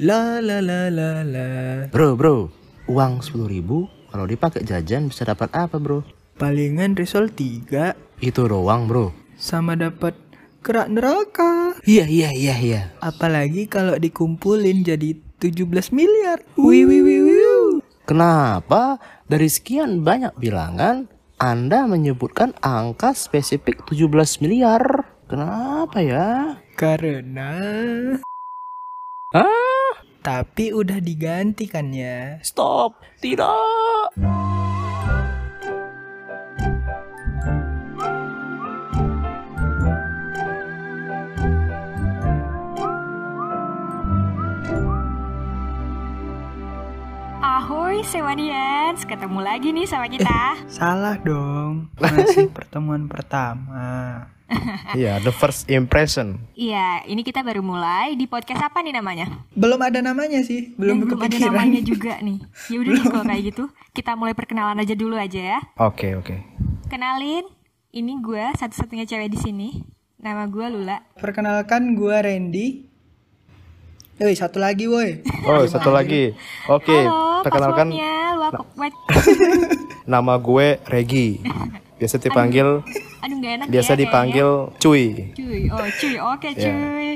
[0.00, 1.46] La la la la la.
[1.92, 2.48] Bro, bro,
[2.88, 6.00] uang 10 ribu kalau dipakai jajan bisa dapat apa, bro?
[6.40, 7.92] Palingan risol 3
[8.24, 9.12] Itu doang, bro.
[9.36, 10.16] sama dapat
[10.64, 11.76] kerak neraka.
[11.84, 12.82] Iya, iya, iya, iya.
[13.00, 16.44] Apalagi kalau dikumpulin jadi 17 miliar.
[16.56, 17.84] Wih wih wih wih.
[18.08, 18.96] Kenapa
[19.28, 25.12] dari sekian banyak bilangan Anda menyebutkan angka spesifik 17 miliar?
[25.28, 26.56] Kenapa ya?
[26.72, 27.52] Karena
[29.30, 29.79] Hah?
[30.20, 32.36] Tapi udah diganti kan ya.
[32.44, 34.59] Stop, tidak.
[47.90, 50.62] Ahoy Sewanians, ketemu lagi nih sama kita.
[50.70, 51.90] Salah dong.
[51.98, 53.82] Masih pertemuan pertama.
[54.94, 56.38] Iya, the first impression.
[56.54, 59.42] Iya, ini kita baru mulai di podcast apa nih namanya?
[59.58, 62.38] Belum ada namanya sih, belum Dan belum ada namanya juga nih.
[62.70, 65.60] Ya udah nih kalau kayak gitu, kita mulai perkenalan aja dulu aja ya.
[65.82, 66.46] Oke, oke.
[66.86, 67.42] Kenalin,
[67.90, 69.68] ini gue satu-satunya cewek di sini.
[70.22, 71.02] Nama gue Lula.
[71.18, 72.89] Perkenalkan gua Randy.
[74.20, 75.24] Woi, satu lagi woi.
[75.42, 76.36] Oh, satu lagi.
[76.68, 77.88] Oke, Halo, perkenalkan
[80.12, 81.40] nama gue Regi.
[81.96, 82.84] Biasa dipanggil
[83.20, 84.04] Aduh nggak enak biasa ya kayaknya.
[84.04, 85.04] dipanggil Cuy.
[85.32, 86.60] Cuy, oh cuy, oke Ya.
[86.62, 87.08] cuy.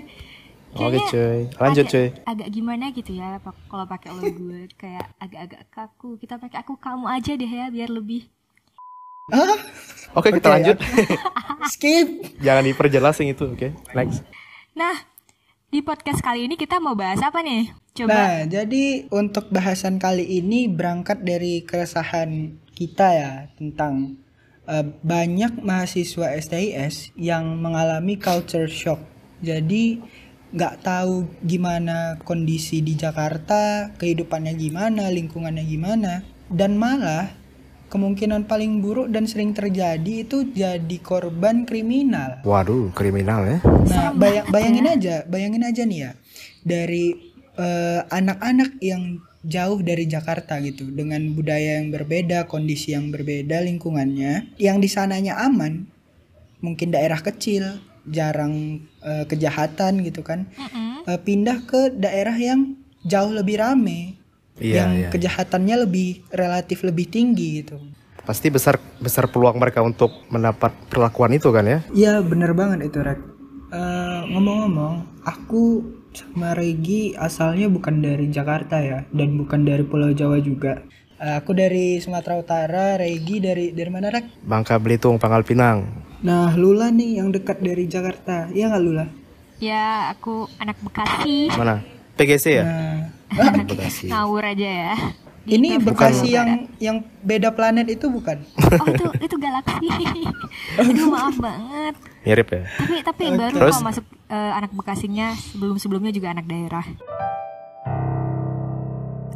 [0.75, 1.39] Oke, Kayaknya cuy.
[1.55, 2.07] Lanjut, agak- cuy.
[2.25, 3.29] Agak gimana gitu ya
[3.69, 6.17] kalau pakai lo gue kayak agak-agak kaku.
[6.17, 8.27] Kita pakai aku kamu aja deh ya biar lebih?
[10.15, 10.77] Oke, kita Oke, lanjut.
[11.73, 12.07] Skip.
[12.39, 13.69] Jangan diperjelas yang itu, oke?
[13.93, 14.21] Next.
[14.75, 14.93] Nah,
[15.71, 17.73] di podcast kali ini kita mau bahas apa nih?
[17.95, 18.11] Coba.
[18.11, 24.19] Nah, jadi untuk bahasan kali ini berangkat dari keresahan kita ya tentang
[24.67, 28.99] eh, banyak mahasiswa STIS yang mengalami culture shock.
[29.39, 30.03] Jadi
[30.55, 37.44] nggak tahu gimana kondisi di Jakarta, kehidupannya gimana, lingkungannya gimana, dan malah
[37.95, 42.43] kemungkinan paling buruk dan sering terjadi itu jadi korban kriminal.
[42.43, 43.59] Waduh, kriminal ya.
[43.63, 46.13] Nah, bayang- bayangin aja, bayangin aja nih ya,
[46.67, 47.15] dari
[47.55, 54.59] eh, anak-anak yang jauh dari Jakarta gitu, dengan budaya yang berbeda, kondisi yang berbeda, lingkungannya,
[54.59, 55.87] yang di sananya aman,
[56.59, 57.79] mungkin daerah kecil,
[58.11, 60.51] jarang eh, kejahatan gitu kan,
[61.07, 62.75] eh, pindah ke daerah yang
[63.07, 64.19] jauh lebih rame,
[64.59, 65.09] Iya, yang iya.
[65.11, 67.77] kejahatannya lebih relatif lebih tinggi gitu.
[68.25, 71.79] Pasti besar besar peluang mereka untuk mendapat perlakuan itu kan ya?
[71.93, 73.21] Iya bener banget itu Rek.
[73.75, 75.83] Eh, Ngomong-ngomong, aku
[76.15, 80.87] sama Regi asalnya bukan dari Jakarta ya, dan bukan dari Pulau Jawa juga.
[81.19, 84.47] Eh, aku dari Sumatera Utara, Regi dari dari mana Rek?
[84.47, 86.07] Bangka Belitung, Pangkal Pinang.
[86.23, 89.07] Nah Lula nih yang dekat dari Jakarta, iya nggak Lula?
[89.59, 91.51] Ya, aku anak Bekasi.
[91.55, 91.83] Mana?
[92.15, 92.65] PGC ya?
[92.65, 92.99] Nah,
[93.33, 94.13] Bekasi.
[94.13, 94.95] Ngawur aja ya.
[95.45, 98.41] Di ini Bekasi yang yang beda planet itu bukan?
[98.81, 99.87] Oh, itu itu galaksi.
[100.81, 101.95] Aduh, maaf banget.
[102.25, 102.65] Mirip ya?
[102.81, 103.77] Tapi tapi baru Terus?
[103.77, 106.85] kok masuk eh, anak Bekasinya sebelum-sebelumnya juga anak daerah.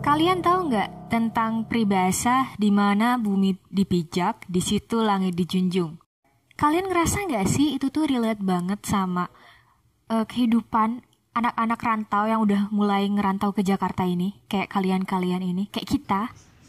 [0.00, 6.00] Kalian tahu nggak tentang peribahasa di mana bumi dipijak, di situ langit dijunjung?
[6.56, 9.28] Kalian ngerasa nggak sih itu tuh relate banget sama
[10.08, 11.04] eh, kehidupan
[11.38, 14.34] anak-anak rantau yang udah mulai ngerantau ke Jakarta ini?
[14.50, 16.22] Kayak kalian-kalian ini, kayak kita.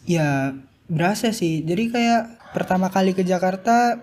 [0.06, 0.53] Ya
[0.90, 1.62] berasa sih.
[1.66, 3.97] Jadi kayak pertama kali ke Jakarta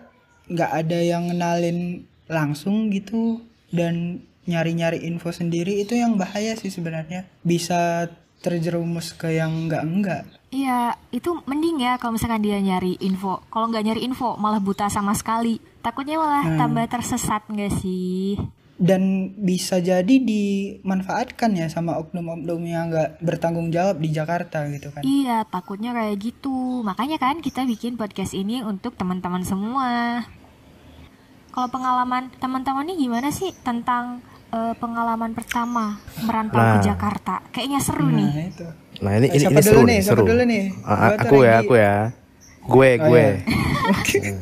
[0.47, 3.43] nggak ada yang ngenalin langsung gitu
[3.75, 7.27] dan nyari-nyari info sendiri itu yang bahaya sih sebenarnya.
[7.43, 8.07] Bisa
[8.41, 10.23] terjerumus ke yang enggak-enggak.
[10.55, 13.43] Iya, itu mending ya kalau misalkan dia nyari info.
[13.51, 15.59] Kalau nggak nyari info, malah buta sama sekali.
[15.83, 18.39] Takutnya malah tambah tersesat nggak sih?
[18.77, 19.03] Dan
[19.35, 25.01] bisa jadi dimanfaatkan ya sama oknum-oknum yang nggak bertanggung jawab di Jakarta gitu kan.
[25.01, 26.53] Iya, takutnya kayak gitu.
[26.83, 30.21] Makanya kan kita bikin podcast ini untuk teman-teman semua.
[31.49, 36.85] Kalau pengalaman teman-teman nih gimana sih tentang eh, pengalaman pertama merantau ke Nah.
[36.85, 37.35] Jakarta?
[37.49, 38.29] Kayaknya seru nih.
[38.29, 38.67] Nah itu.
[38.99, 39.89] Nah ini ini, Siapa ini dulu seru nih?
[39.89, 40.25] nih, Siapa seru.
[40.27, 40.65] dulu nih?
[40.85, 41.95] Atau aku ya, aku ya.
[42.63, 43.25] Gue, Oh, gue.
[44.21, 44.37] iya.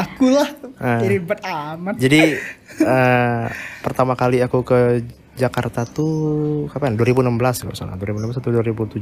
[0.00, 0.08] Oke.
[0.16, 0.48] Aku lah.
[0.80, 1.00] Ah.
[1.04, 1.94] Ribet amat.
[2.00, 2.40] Jadi
[2.80, 3.44] eh,
[3.84, 5.04] pertama kali aku ke
[5.36, 6.96] Jakarta tuh kapan?
[6.96, 7.96] 2016 kalau salah.
[8.00, 9.00] 2016 atau 2017.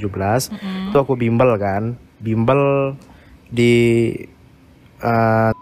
[0.90, 1.94] Itu aku bimbel kan.
[2.18, 2.94] Bimbel
[3.50, 4.10] di
[5.02, 5.52] eh,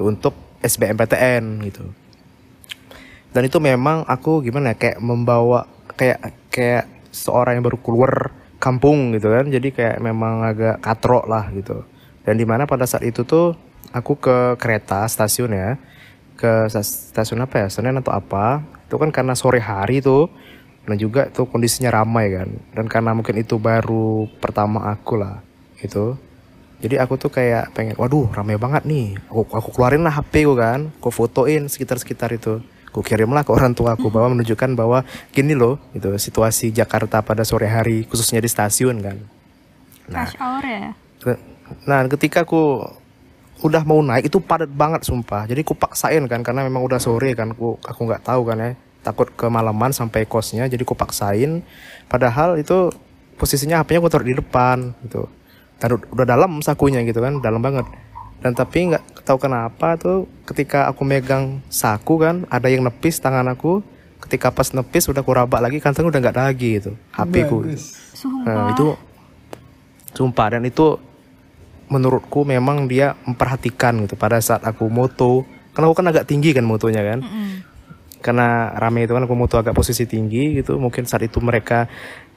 [0.00, 0.34] untuk
[0.64, 1.84] SBMPTN gitu.
[3.32, 5.64] Dan itu memang aku gimana ya kayak membawa
[5.96, 8.12] kayak kayak seorang yang baru keluar
[8.60, 9.48] kampung gitu kan.
[9.48, 11.84] Jadi kayak memang agak katrok lah gitu.
[12.22, 13.56] Dan di mana pada saat itu tuh
[13.92, 15.70] aku ke kereta stasiun ya.
[16.34, 17.66] Ke stas- stasiun apa ya?
[17.68, 18.64] Senen atau apa.
[18.88, 20.32] Itu kan karena sore hari tuh.
[20.82, 22.48] Dan juga itu kondisinya ramai kan.
[22.74, 25.38] Dan karena mungkin itu baru pertama aku lah
[25.78, 26.18] gitu.
[26.82, 29.14] Jadi aku tuh kayak pengen waduh ramai banget nih.
[29.30, 30.90] Aku, aku keluarin lah HP ku kan.
[30.98, 32.58] Aku fotoin sekitar-sekitar itu.
[32.90, 37.40] Aku kirimlah ke orang tua aku bahwa menunjukkan bahwa gini loh itu situasi Jakarta pada
[37.46, 39.16] sore hari khususnya di stasiun kan.
[40.10, 40.92] Nah hour ya?
[41.88, 42.84] Nah, ketika aku
[43.62, 45.46] udah mau naik itu padat banget sumpah.
[45.46, 47.54] Jadi aku paksain kan karena memang udah sore kan.
[47.54, 48.70] Aku aku nggak tahu kan ya.
[49.02, 50.66] Takut kemalaman sampai kosnya.
[50.66, 51.62] Jadi aku paksain.
[52.10, 52.90] Padahal itu
[53.38, 55.30] posisinya HP-nya aku taruh di depan gitu.
[55.78, 57.86] Dan ud- udah dalam sakunya gitu kan, dalam banget.
[58.42, 63.46] Dan tapi nggak tahu kenapa tuh ketika aku megang saku kan ada yang nepis tangan
[63.46, 63.82] aku.
[64.22, 66.94] Ketika pas nepis udah aku rabak lagi kantong udah nggak ada lagi gitu.
[67.10, 67.66] HP ku.
[68.14, 68.46] Sumpah.
[68.46, 68.86] Nah, itu
[70.14, 70.94] sumpah dan itu
[71.92, 74.16] menurutku memang dia memperhatikan gitu.
[74.16, 75.44] Pada saat aku moto
[75.76, 77.20] karena aku kan agak tinggi kan motonya kan.
[77.20, 77.50] Mm-mm.
[78.22, 80.78] karena rame itu kan aku moto agak posisi tinggi gitu.
[80.78, 81.90] Mungkin saat itu mereka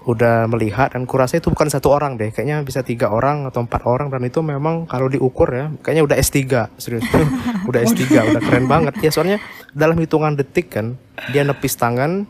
[0.06, 2.30] udah melihat dan kurasa itu bukan satu orang deh.
[2.30, 6.18] Kayaknya bisa tiga orang atau empat orang dan itu memang kalau diukur ya kayaknya udah
[6.18, 6.42] S3
[6.78, 7.06] serius.
[7.70, 8.94] Udah S3 udah keren banget.
[9.02, 9.42] Ya soalnya
[9.74, 11.02] dalam hitungan detik kan
[11.34, 12.30] dia nepis tangan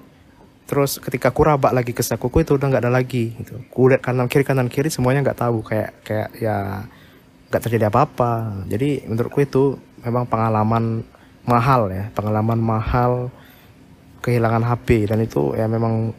[0.66, 3.60] terus ketika aku rabak lagi ke sakuku itu udah nggak ada lagi gitu.
[3.68, 5.60] Aku lihat kanan kiri kanan kiri semuanya nggak tahu.
[5.62, 6.88] Kayak kayak ya
[7.50, 9.63] nggak terjadi apa-apa jadi menurutku itu
[10.01, 11.06] memang pengalaman
[11.45, 13.30] mahal ya pengalaman mahal
[14.21, 16.13] kehilangan HP dan itu ya memang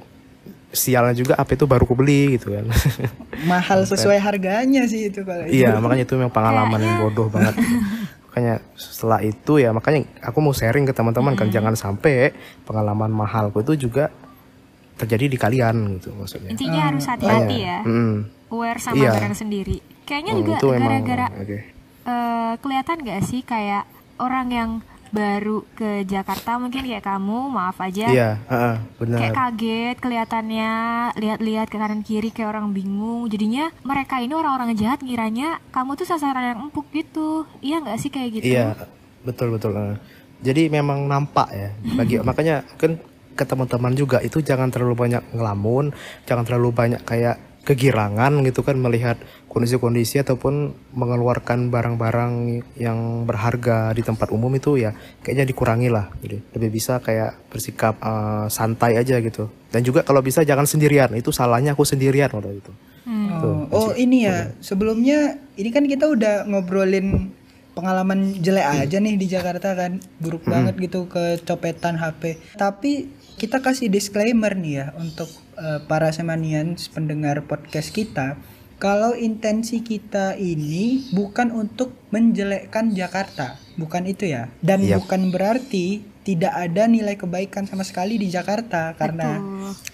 [0.71, 2.67] sialnya juga HP itu baru aku beli gitu kan
[3.51, 5.63] Mahal sesuai harganya sih itu kalau itu.
[5.63, 7.57] iya makanya itu memang pengalaman yang bodoh banget
[8.29, 12.37] makanya setelah itu ya makanya aku mau sharing ke teman-teman kan jangan sampai
[12.69, 14.13] pengalaman mahalku itu juga
[14.97, 17.79] terjadi di kalian gitu maksudnya Intinya harus hati-hati ya.
[17.85, 18.17] Mm.
[18.49, 19.13] Aware sama Iya.
[19.13, 19.77] barang sendiri.
[20.07, 21.59] Kayaknya Hmm, juga gara-gara oke.
[22.07, 23.85] eh, kelihatan gak sih kayak
[24.17, 24.71] orang yang
[25.09, 30.73] baru ke Jakarta mungkin kayak kamu maaf aja iya heeh, benar kayak kaget kelihatannya
[31.15, 36.05] lihat-lihat ke kanan kiri kayak orang bingung jadinya mereka ini orang-orang jahat ngiranya kamu tuh
[36.05, 38.75] sasaran yang empuk gitu iya nggak sih kayak gitu Iya,
[39.23, 39.73] betul betul.
[39.75, 39.97] eh.
[40.39, 41.71] Jadi memang nampak ya.
[41.95, 42.99] Bagi makanya kan
[43.33, 45.95] ke teman-teman juga itu jangan terlalu banyak ngelamun,
[46.25, 47.37] jangan terlalu banyak kayak
[47.67, 49.19] kegirangan gitu kan melihat
[49.51, 54.95] kondisi-kondisi ataupun mengeluarkan barang-barang yang berharga di tempat umum itu ya
[55.27, 56.07] kayaknya dikurangi lah.
[56.23, 59.51] Jadi lebih bisa kayak bersikap eh, santai aja gitu.
[59.75, 62.73] Dan juga kalau bisa jangan sendirian itu salahnya aku sendirian waktu itu.
[63.07, 63.29] Hmm.
[63.43, 64.51] Oh, oh ini ya.
[64.63, 67.31] sebelumnya ini kan kita udah ngobrolin
[67.75, 69.99] pengalaman jelek aja nih di Jakarta kan.
[70.23, 72.39] Buruk banget gitu kecopetan HP.
[72.55, 78.37] Tapi kita kasih disclaimer nih ya untuk eh, para semanians pendengar podcast kita
[78.77, 84.53] kalau intensi kita ini bukan untuk menjelekkan Jakarta, bukan itu ya.
[84.61, 85.01] Dan Yap.
[85.01, 89.39] bukan berarti tidak ada nilai kebaikan sama sekali di Jakarta karena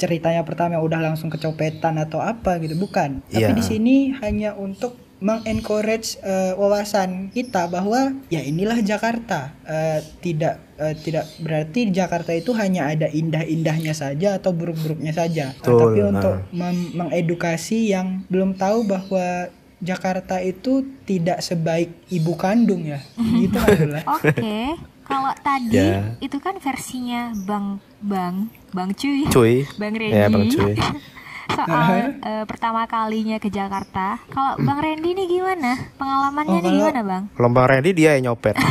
[0.00, 3.53] ceritanya pertama udah langsung kecopetan atau apa gitu bukan tapi Iya.
[3.53, 9.55] di sini hanya untuk mengencourage eh, wawasan kita bahwa ya inilah Jakarta.
[9.63, 15.55] Eh, tidak eh, tidak berarti Jakarta itu hanya ada indah-indahnya saja atau buruk-buruknya saja.
[15.57, 16.09] Betul, tapi nah.
[16.11, 19.49] untuk mem- mengedukasi yang belum tahu bahwa
[19.83, 22.99] Jakarta itu tidak sebaik ibu kandung ya.
[23.43, 24.75] Gitu adalah Oke,
[25.07, 26.19] kalau tadi Ya.
[26.19, 29.63] itu kan versinya Bang Bang Bang Cuy, cuy.
[29.79, 30.75] Bang ya bang cuy
[31.55, 34.19] Soal eh, pertama kalinya ke Jakarta.
[34.27, 35.77] Kalau Bang Randy nih gimana?
[35.94, 37.23] Pengalamannya Oh, nih gimana, Bang?
[37.32, 38.56] kalau bang Randy dia yang nyopet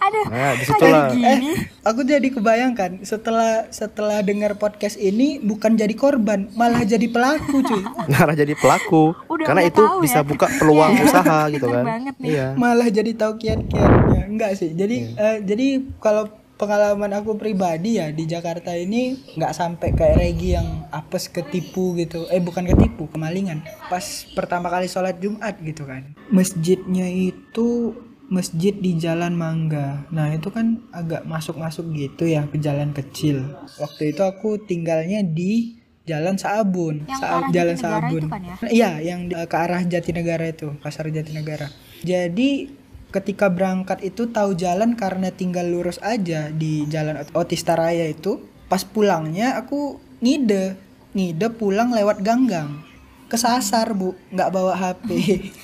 [0.00, 1.52] Aduh, nah situlah gini.
[1.82, 7.82] Aku jadi kebayangkan setelah setelah dengar podcast ini bukan jadi korban, malah jadi pelaku, cuy.
[8.10, 11.04] Nara jadi pelaku Udah- karena itu tahu bisa ya buka peluang ya.
[11.04, 12.28] usaha gitu kan banget nih.
[12.30, 14.22] iya Malah jadi tahu kiat-kiatnya.
[14.26, 14.72] Enggak sih.
[14.72, 15.66] Jadi eh, jadi
[15.98, 16.24] kalau
[16.58, 22.26] pengalaman aku pribadi ya di Jakarta ini nggak sampai kayak Regi yang apes ketipu gitu.
[22.28, 23.62] Eh bukan ketipu, kemalingan.
[23.86, 26.12] Pas pertama kali sholat Jumat gitu kan.
[26.34, 27.94] Masjidnya itu
[28.28, 30.04] masjid di Jalan Mangga.
[30.12, 33.56] Nah, itu kan agak masuk-masuk gitu ya ke jalan kecil.
[33.80, 38.22] Waktu itu aku tinggalnya di Jalan Saabun, Yang arah Jalan Saabun.
[38.24, 38.56] itu kan ya?
[38.68, 41.68] Iya, yang ke arah Jatinegara itu, pasar Jatinegara.
[42.00, 42.72] Jadi
[43.08, 48.40] ketika berangkat itu tahu jalan karena tinggal lurus aja di jalan Ot- Otista Raya itu.
[48.68, 50.76] Pas pulangnya aku ngide,
[51.12, 52.84] ngide pulang lewat ganggang.
[53.28, 55.08] Kesasar bu, nggak bawa HP,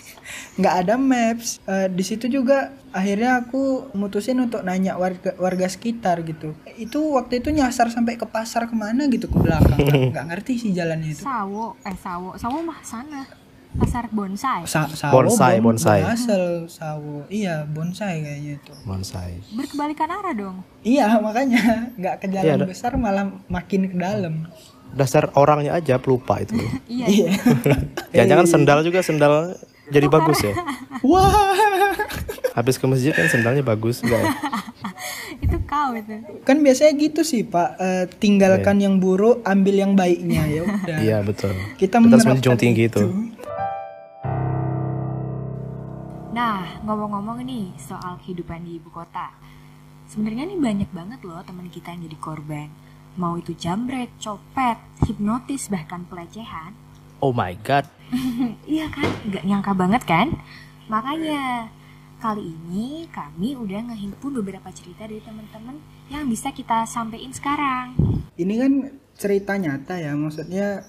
[0.60, 1.60] nggak ada maps.
[1.64, 6.52] Eh, di situ juga akhirnya aku mutusin untuk nanya warga warga sekitar gitu.
[6.76, 9.80] Itu waktu itu nyasar sampai ke pasar ke mana gitu ke belakang,
[10.12, 11.24] nggak ngerti sih jalannya itu.
[11.24, 13.43] Sawo, eh Sawo, Sawo mah sana.
[13.74, 14.62] Pasar bonsai.
[14.64, 16.00] Sa sawo Bonsai, bom- bonsai.
[16.00, 17.26] Berhasil sawo.
[17.26, 18.72] Iya, bonsai kayaknya itu.
[18.82, 19.42] Bonsai.
[19.50, 20.56] Berkebalikan arah dong.
[20.80, 24.46] Iya, makanya nggak ke jalan Iya, besar malah makin ke dalam.
[24.94, 26.54] Dasar orangnya aja pelupa itu.
[26.86, 27.06] Iya.
[27.06, 27.30] Iya.
[28.14, 29.58] Jangan-jangan sendal juga sendal
[29.90, 30.54] jadi bagus ya.
[31.02, 31.34] Wah.
[32.54, 34.30] Habis ke masjid kan sendalnya bagus enggak ya?
[35.42, 36.14] itu kau itu.
[36.46, 37.68] Kan biasanya gitu sih, Pak.
[37.76, 40.98] Eh, tinggalkan yang buruk, ambil yang baiknya ya udah.
[41.02, 41.50] Iya betul.
[41.74, 43.33] Kita Kita menjunjung tinggi itu.
[46.34, 49.30] Nah, ngomong-ngomong nih soal kehidupan di ibu kota.
[50.10, 52.74] Sebenarnya nih banyak banget loh teman kita yang jadi korban.
[53.14, 54.74] Mau itu jambret, copet,
[55.06, 56.74] hipnotis, bahkan pelecehan.
[57.22, 57.86] Oh my god.
[58.66, 59.06] Iya kan?
[59.30, 60.34] Nggak nyangka banget kan?
[60.90, 61.70] Makanya,
[62.18, 65.78] kali ini kami udah ngehimpun beberapa cerita dari teman-teman
[66.10, 67.94] yang bisa kita sampein sekarang.
[68.34, 68.72] Ini kan
[69.14, 70.82] cerita nyata ya, maksudnya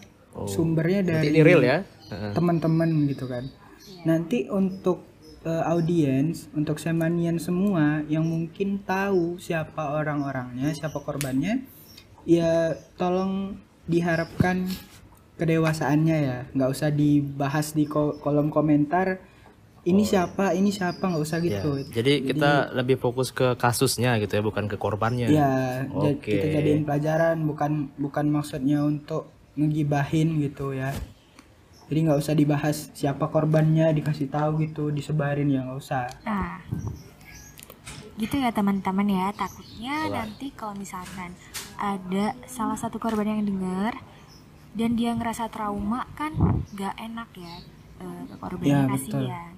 [0.50, 1.78] sumbernya Berarti dari ini real ya?
[2.34, 3.46] Teman-teman gitu kan.
[4.10, 5.15] Nanti untuk
[5.46, 11.62] eh, audiens, untuk semanian semua yang mungkin tahu siapa orang-orangnya, siapa korbannya,
[12.26, 14.66] ya tolong diharapkan
[15.38, 19.22] kedewasaannya ya, nggak usah dibahas di ko- kolom komentar.
[19.86, 21.78] Ini siapa, ini siapa, nggak usah Ya, gitu.
[21.94, 25.30] jadi kita lebih fokus ke kasusnya gitu ya, bukan ke korbannya.
[25.30, 26.26] Ya, Oke.
[26.26, 30.90] kita jadiin pelajaran, bukan bukan maksudnya untuk ngegibahin gitu ya.
[31.86, 36.10] Jadi nggak usah dibahas siapa korbannya, dikasih tahu gitu, disebarin ya nggak usah.
[36.24, 36.58] Nah,
[38.16, 39.28] gitu ya teman-teman ya.
[39.32, 41.36] Takutnya nanti kalau misalkan
[41.76, 44.00] ada salah satu korban yang dengar
[44.74, 46.34] dan dia ngerasa trauma kan
[46.72, 47.56] nggak enak ya
[48.02, 49.22] eh, ke korban Ya, yang betul.
[49.22, 49.54] kasihan.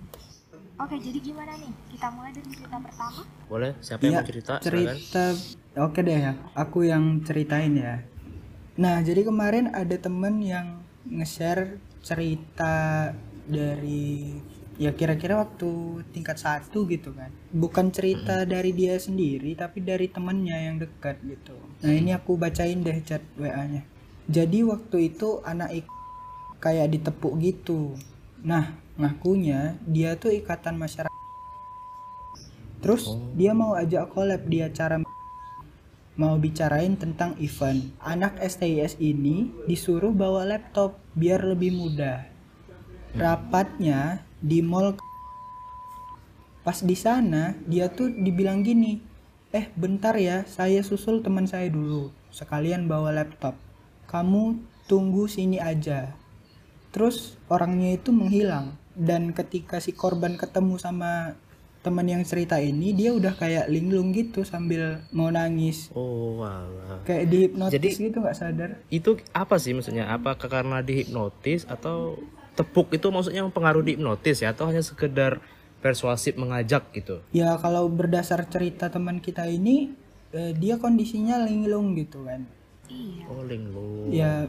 [0.77, 1.73] Oke, jadi gimana nih?
[1.89, 3.21] Kita mulai dari cerita pertama.
[3.47, 3.71] Boleh?
[3.81, 4.53] Siapa yang Iya, mau cerita?
[4.57, 4.61] Silakan.
[4.61, 5.23] cerita
[5.77, 8.01] oke deh ya aku yang ceritain ya
[8.73, 13.11] nah jadi kemarin ada temen yang nge-share cerita
[13.43, 14.31] dari
[14.79, 17.27] ya kira-kira waktu tingkat satu gitu kan.
[17.51, 21.59] Bukan cerita dari dia sendiri tapi dari temennya yang dekat gitu.
[21.83, 23.83] Nah ini aku bacain deh chat WA nya.
[24.31, 25.87] Jadi waktu itu anak ik
[26.63, 27.99] kayak ditepuk gitu.
[28.39, 31.11] Nah ngakunya dia tuh ikatan masyarakat.
[32.79, 35.01] Terus dia mau ajak collab di acara
[36.17, 37.93] mau bicarain tentang event.
[38.01, 42.25] Anak STIS ini disuruh bawa laptop biar lebih mudah.
[43.13, 44.97] Rapatnya di mall
[46.65, 48.99] pas di sana dia tuh dibilang gini,
[49.55, 52.11] "Eh, bentar ya, saya susul teman saya dulu.
[52.33, 53.55] Sekalian bawa laptop.
[54.09, 54.59] Kamu
[54.89, 56.17] tunggu sini aja."
[56.91, 61.37] Terus orangnya itu menghilang dan ketika si korban ketemu sama
[61.87, 66.99] teman yang cerita ini dia udah kayak linglung gitu sambil mau nangis Oh, walah.
[67.01, 70.07] kayak dihipnotis Jadi- gitu nggak sadar Itu apa sih maksudnya?
[70.09, 72.19] Apakah karena dihipnotis atau
[72.53, 75.39] tepuk itu maksudnya mempengaruhi dihipnotis ya atau hanya sekedar
[75.77, 77.21] persuasif mengajak gitu?
[77.31, 79.93] ya kalau berdasar cerita teman kita ini
[80.29, 82.43] eh, dia kondisinya linglung gitu kan
[82.87, 83.23] Iya.
[83.27, 84.09] Oh, linglung.
[84.09, 84.47] ya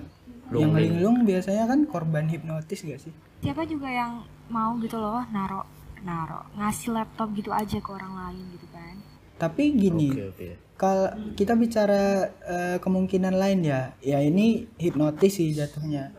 [0.48, 4.12] yang linglung biasanya kan korban hipnotis gak sih Siapa juga yang
[4.48, 5.62] mau gitu loh naro
[6.02, 8.94] naro ngasih laptop gitu aja ke orang lain gitu kan?
[9.38, 10.48] tapi gini Oke, oke.
[10.74, 12.02] kalau kita bicara
[12.42, 16.10] eh, kemungkinan lain ya ya ini hipnotis sih jatuhnya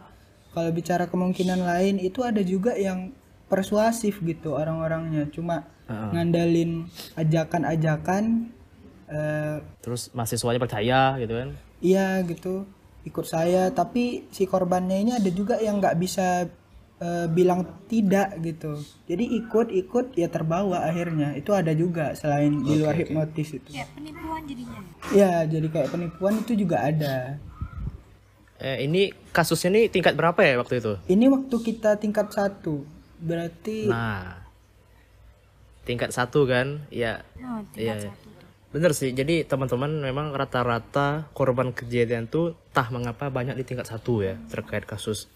[0.50, 3.12] kalau bicara kemungkinan lain itu ada juga yang
[3.46, 6.10] persuasif gitu orang-orangnya cuma Heeh.
[6.14, 6.86] ngandalin
[7.18, 8.54] ajakan-ajakan
[9.10, 11.50] eh, Terus mahasiswanya percaya gitu kan?
[11.82, 12.68] iya gitu
[13.04, 16.46] ikut saya tapi si korbannya ini ada juga yang nggak bisa
[17.00, 18.76] eh, bilang tidak gitu
[19.06, 24.42] jadi ikut-ikut ya terbawa akhirnya itu ada juga selain di luar hipnotis itu Kayak penipuan
[24.44, 24.80] jadinya.
[25.10, 27.40] ya jadi kayak penipuan itu juga ada
[28.60, 31.00] Eh, ini kasusnya nih tingkat berapa ya waktu itu?
[31.08, 32.84] ini waktu kita tingkat satu
[33.18, 34.44] berarti Nah,
[35.84, 36.84] tingkat satu kan?
[36.90, 38.48] Ya, Iya, tingkat satu tuh.
[38.70, 39.10] bener sih.
[39.10, 44.84] Jadi teman-teman memang rata-rata korban kejadian tuh tah mengapa banyak di tingkat satu ya terkait
[44.84, 45.32] kasus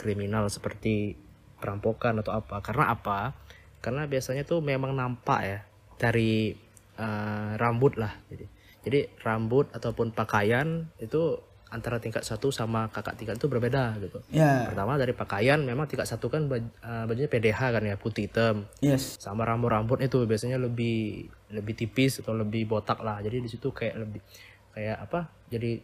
[0.00, 1.12] kriminal seperti
[1.60, 2.64] perampokan atau apa?
[2.64, 3.36] Karena apa?
[3.84, 5.58] Karena biasanya tuh memang nampak ya
[6.00, 6.56] dari
[6.96, 8.16] eh, rambut lah.
[8.32, 8.44] Jadi,
[8.80, 11.36] jadi rambut ataupun pakaian itu
[11.70, 14.18] antara tingkat satu sama kakak tingkat itu berbeda gitu.
[14.34, 18.26] ya Pertama dari pakaian memang tingkat satu kan baj- eh, bajunya PDH kan ya putih
[18.26, 23.46] hitam yes sama rambut-rambut itu biasanya lebih lebih tipis atau lebih botak lah jadi di
[23.46, 24.20] situ kayak lebih
[24.74, 25.78] kayak apa jadi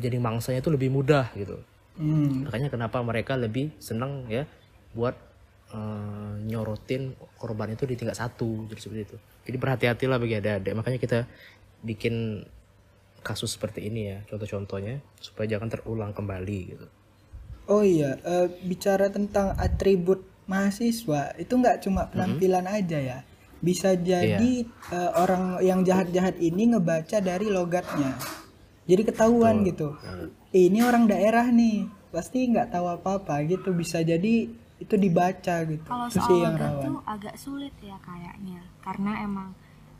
[0.00, 1.60] jadi mangsanya itu lebih mudah gitu
[1.98, 2.48] hmm.
[2.48, 4.46] makanya kenapa mereka lebih senang ya
[4.96, 5.14] buat
[5.74, 9.16] eh, nyorotin korban itu di tingkat satu jadi seperti itu
[9.50, 11.18] jadi berhati-hatilah bagi adik-adik makanya kita
[11.84, 12.46] bikin
[13.20, 16.88] kasus seperti ini ya contoh-contohnya supaya jangan terulang kembali gitu
[17.68, 23.18] Oh iya, eh, bicara tentang atribut mahasiswa itu nggak cuma penampilan aja ya.
[23.60, 28.16] Bisa jadi eh, orang yang jahat-jahat ini ngebaca dari logatnya.
[28.88, 29.92] Jadi ketahuan gitu.
[30.48, 33.70] Ini orang daerah nih, pasti nggak tahu apa-apa gitu.
[33.70, 35.84] Bisa jadi itu dibaca gitu.
[35.84, 36.80] Kalau Itu soal sih yang rawan.
[36.80, 39.52] tuh agak sulit ya kayaknya, karena emang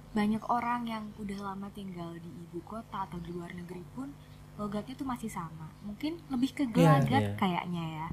[0.08, 4.08] banyak orang yang udah lama tinggal di ibu kota atau di luar negeri pun
[4.56, 5.68] logatnya tuh masih sama.
[5.84, 7.36] Mungkin lebih ke gelagat Iya.
[7.36, 8.08] kayaknya ya.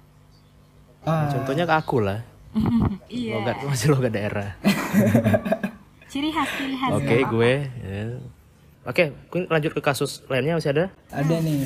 [1.06, 2.20] Ah, Contohnya ke aku lah.
[3.08, 3.40] Iya.
[3.40, 4.50] Logat masih logat daerah.
[6.12, 6.92] Ciri khas ciri khas.
[6.94, 7.32] Oke, apa-apa.
[7.32, 7.54] gue.
[7.82, 8.04] ya.
[8.86, 10.86] Oke, mungkin lanjut ke kasus lainnya masih ada?
[11.10, 11.66] ada nih.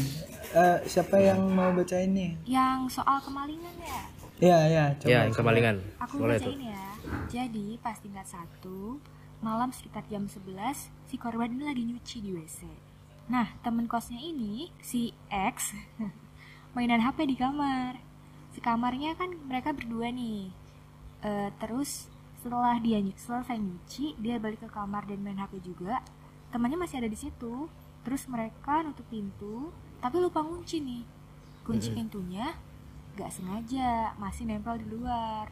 [0.55, 2.39] Eh, siapa yang mau baca ini?
[2.47, 4.01] Yang soal kemalingan ya.
[4.39, 5.11] Ya, ya, coba.
[5.11, 5.75] ya, yang kemalingan.
[5.99, 6.83] Aku Boleh bacain ya.
[7.27, 9.03] Jadi pas tingkat satu
[9.43, 12.63] malam sekitar jam 11 si korban ini lagi nyuci di WC.
[13.27, 15.75] Nah temen kosnya ini si X
[16.75, 17.99] mainan HP di kamar.
[18.55, 20.55] Si kamarnya kan mereka berdua nih.
[21.19, 22.07] Eh, terus
[22.39, 25.99] setelah dia selesai nyuci dia balik ke kamar dan main HP juga.
[26.49, 27.69] Temannya masih ada di situ.
[28.01, 31.03] Terus mereka nutup pintu tapi lupa kunci nih.
[31.61, 32.55] Kunci pintunya
[33.13, 35.51] nggak sengaja masih nempel di luar.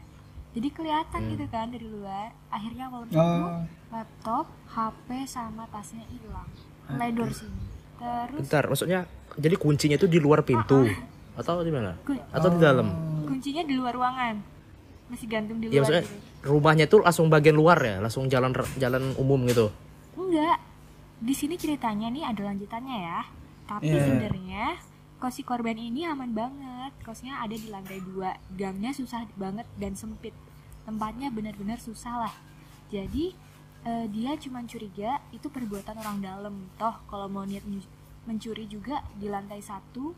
[0.51, 2.33] Jadi kelihatan gitu kan dari luar.
[2.47, 6.47] Akhirnya kalau itu Oh, laptop HP sama tasnya hilang.
[6.89, 7.61] Ledor sini.
[7.97, 8.99] Terus Bentar, maksudnya
[9.35, 10.87] jadi kuncinya itu di luar pintu?
[11.35, 11.93] Atau di mana?
[12.01, 12.87] Kun- Atau di dalam?
[13.27, 14.35] kuncinya di luar ruangan.
[15.07, 16.15] Masih gantung di Ya luar maksudnya gitu.
[16.47, 19.69] rumahnya tuh langsung bagian luar ya, langsung jalan jalan umum gitu.
[20.17, 20.57] enggak
[21.17, 23.21] di sini ceritanya nih ada lanjutannya ya.
[23.67, 23.99] Tapi Iya.
[24.05, 24.65] sebenarnya
[25.17, 26.93] kos si korban ini aman banget.
[27.01, 28.37] Kosnya ada di lantai dua.
[28.53, 30.33] Gangnya susah banget dan sempit.
[30.85, 32.35] Tempatnya benar-benar susah lah.
[32.93, 33.33] Jadi
[33.87, 36.55] eh, dia cuma curiga itu perbuatan orang dalam.
[36.77, 37.63] Toh kalau mau niat
[38.27, 40.13] mencuri juga di lantai satu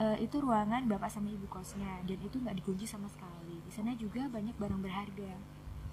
[0.00, 2.02] eh, itu ruangan bapak sama ibu kosnya.
[2.08, 3.60] Dan itu nggak dikunci sama sekali.
[3.62, 5.32] Di sana juga banyak barang berharga.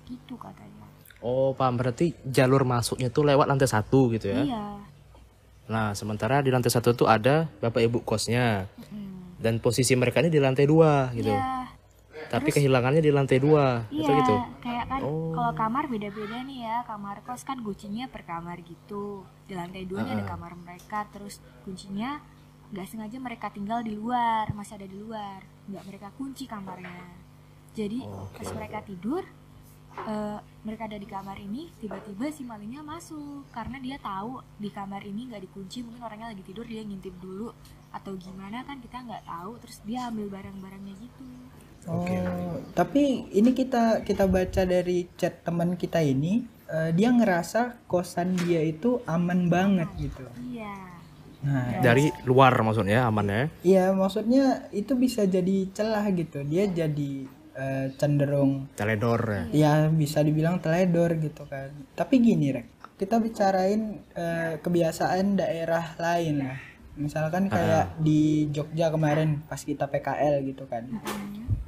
[0.08, 0.89] Gitu katanya
[1.20, 4.42] Oh, paham berarti jalur masuknya tuh lewat lantai satu gitu ya.
[4.44, 4.66] iya
[5.70, 9.38] Nah, sementara di lantai satu tuh ada bapak ibu kosnya Mm.
[9.38, 11.30] dan posisi mereka ini di lantai dua gitu.
[11.30, 11.70] Iya,
[12.26, 14.36] Tapi kehilangannya di lantai dua, iya, itu gitu.
[14.62, 15.34] kayak kan Oh.
[15.34, 16.78] kalau kamar beda-beda nih ya.
[16.84, 19.22] Kamar kos kan kuncinya per kamar gitu.
[19.46, 22.18] Di lantai dua nih ada kamar mereka, terus kuncinya
[22.70, 27.02] nggak sengaja mereka tinggal di luar, masih ada di luar, nggak mereka kunci kamarnya.
[27.74, 29.26] Jadi pas mereka tidur,
[30.08, 35.04] eh, mereka ada di kamar ini, tiba-tiba si malingnya masuk karena dia tahu di kamar
[35.04, 37.52] ini nggak dikunci, mungkin orangnya lagi tidur dia ngintip dulu
[37.90, 41.26] atau gimana kan kita nggak tahu, terus dia ambil barang-barangnya gitu.
[41.90, 42.06] Oh,
[42.76, 48.62] tapi ini kita kita baca dari chat teman kita ini, eh, dia ngerasa kosan dia
[48.62, 50.28] itu aman banget gitu.
[50.54, 50.76] Iya.
[51.40, 53.48] Nah, Dari luar maksudnya amannya.
[53.64, 56.44] iya maksudnya itu bisa jadi celah gitu.
[56.44, 59.44] Dia jadi eh, cenderung Teledor ya.
[59.52, 61.70] ya bisa dibilang teledor gitu kan.
[61.94, 66.60] Tapi gini rek, kita bicarain eh, kebiasaan daerah lain lah.
[67.00, 70.88] Misalkan kayak di Jogja kemarin pas kita PKL gitu kan.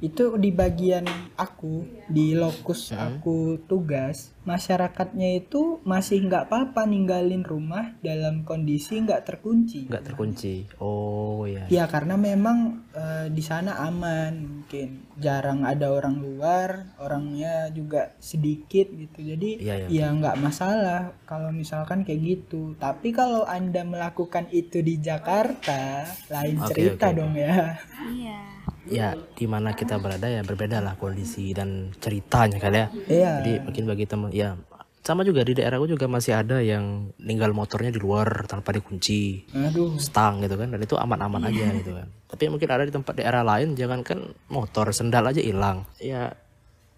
[0.02, 1.06] Itu di bagian
[1.38, 9.22] aku di lokus aku tugas masyarakatnya itu masih nggak apa-apa ninggalin rumah dalam kondisi nggak
[9.22, 9.86] terkunci.
[9.86, 10.66] Nggak terkunci.
[10.82, 11.70] Oh ya.
[11.70, 18.90] Ya karena memang eh, di sana aman mungkin jarang ada orang luar, orangnya juga sedikit
[18.90, 19.22] gitu.
[19.22, 19.88] Jadi Iya, iya.
[19.88, 22.74] ya nggak masalah kalau misalkan kayak gitu.
[22.82, 26.02] Tapi kalau anda melakukan itu di Jakarta,
[26.34, 27.78] lain Oke, cerita oke, dong ya.
[28.10, 28.61] Iya.
[28.82, 32.86] Ya, di mana kita berada ya berbeda lah kondisi dan ceritanya kali ya.
[33.06, 33.32] Iya.
[33.38, 34.58] Jadi mungkin bagi teman ya
[35.02, 39.98] sama juga di daerahku juga masih ada yang ninggal motornya di luar tanpa dikunci Aduh.
[39.98, 43.42] stang gitu kan dan itu aman-aman aja gitu kan tapi mungkin ada di tempat daerah
[43.42, 46.30] lain jangankan motor sendal aja hilang ya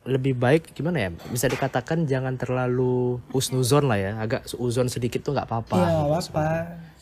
[0.04, 5.32] lebih baik gimana ya bisa dikatakan jangan terlalu husnuzon lah ya agak seuzon sedikit tuh
[5.32, 6.28] nggak apa-apa Iya, gitu.
[6.28, 6.46] apa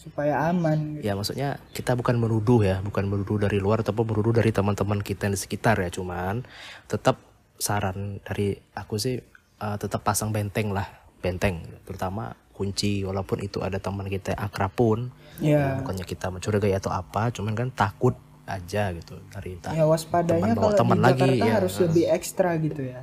[0.02, 0.98] supaya aman.
[0.98, 5.30] ya maksudnya kita bukan menuduh ya bukan menuduh dari luar ataupun menuduh dari teman-teman kita
[5.30, 6.42] yang di sekitar ya cuman
[6.90, 7.22] tetap
[7.56, 9.22] saran dari aku sih
[9.62, 10.90] eh, tetap pasang benteng lah
[11.22, 15.00] benteng terutama kunci walaupun itu ada teman kita yang akrab pun
[15.40, 15.80] Ya.
[15.80, 18.12] bukannya kita mencurigai atau apa cuman kan takut
[18.44, 21.52] aja gitu dari entah Ya waspadanya teman bawa kalau teman di lagi, Jakarta ya.
[21.56, 23.00] harus lebih ekstra gitu ya.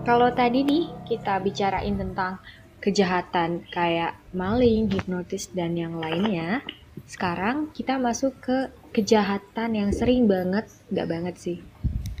[0.00, 2.40] Kalau tadi nih kita bicarain tentang
[2.80, 6.64] kejahatan kayak maling, hipnotis dan yang lainnya.
[7.04, 8.58] Sekarang kita masuk ke
[8.90, 11.58] kejahatan yang sering banget, nggak banget sih,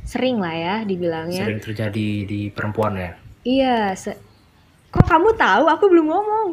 [0.02, 1.42] sering lah ya dibilangnya.
[1.42, 4.20] sering terjadi di perempuan ya Iya, se-
[4.88, 5.64] kok kamu tahu?
[5.66, 6.48] Aku belum ngomong.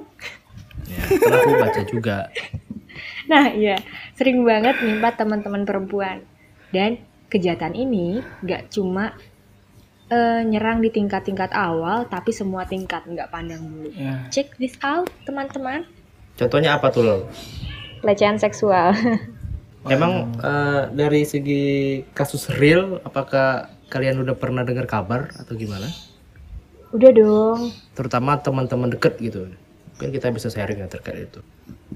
[0.88, 2.18] ya kan aku baca juga
[3.28, 3.76] Nah, iya.
[4.16, 6.24] sering banget nimpa teman-teman perempuan.
[6.70, 6.96] Dan
[7.28, 9.12] kejahatan ini nggak cuma
[10.12, 13.90] eh, nyerang di tingkat-tingkat awal, tapi semua tingkat nggak pandang bulu.
[13.94, 14.28] Ya.
[14.32, 15.88] Check this out, teman-teman.
[16.38, 17.18] Contohnya apa tuh lo?
[18.04, 18.94] Pelecehan seksual.
[19.88, 25.88] Emang eh, dari segi kasus real, apakah kalian udah pernah dengar kabar atau gimana?
[26.92, 27.72] Udah dong.
[27.96, 29.52] Terutama teman-teman deket gitu.
[29.98, 31.42] Mungkin kita bisa sharing ya terkait itu.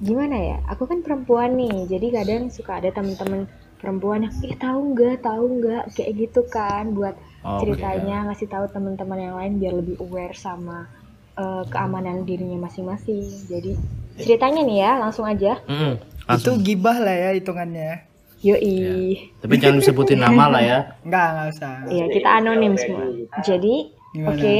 [0.01, 0.57] Gimana ya?
[0.73, 3.45] Aku kan perempuan nih, jadi kadang suka ada teman-teman
[3.81, 8.69] perempuan yang, ih tahu nggak, tahu nggak, kayak gitu kan, buat Oh, ceritanya ngasih tahu
[8.69, 10.85] teman-teman yang lain biar lebih aware sama
[11.33, 13.49] eh, keamanan dirinya masing-masing.
[13.49, 13.73] Jadi
[14.21, 15.57] ceritanya nih ya, langsung aja.
[15.57, 15.89] Itu
[16.29, 16.61] langsung.
[16.61, 18.05] gibah lah ya hitungannya.
[18.45, 19.17] Yoi.
[19.41, 20.79] Tapi jangan disebutin nama lah ya.
[21.05, 21.73] Enggak, enggak usah.
[21.89, 23.05] Iya, kita anonim semua.
[23.41, 23.75] Jadi,
[24.21, 24.57] oke.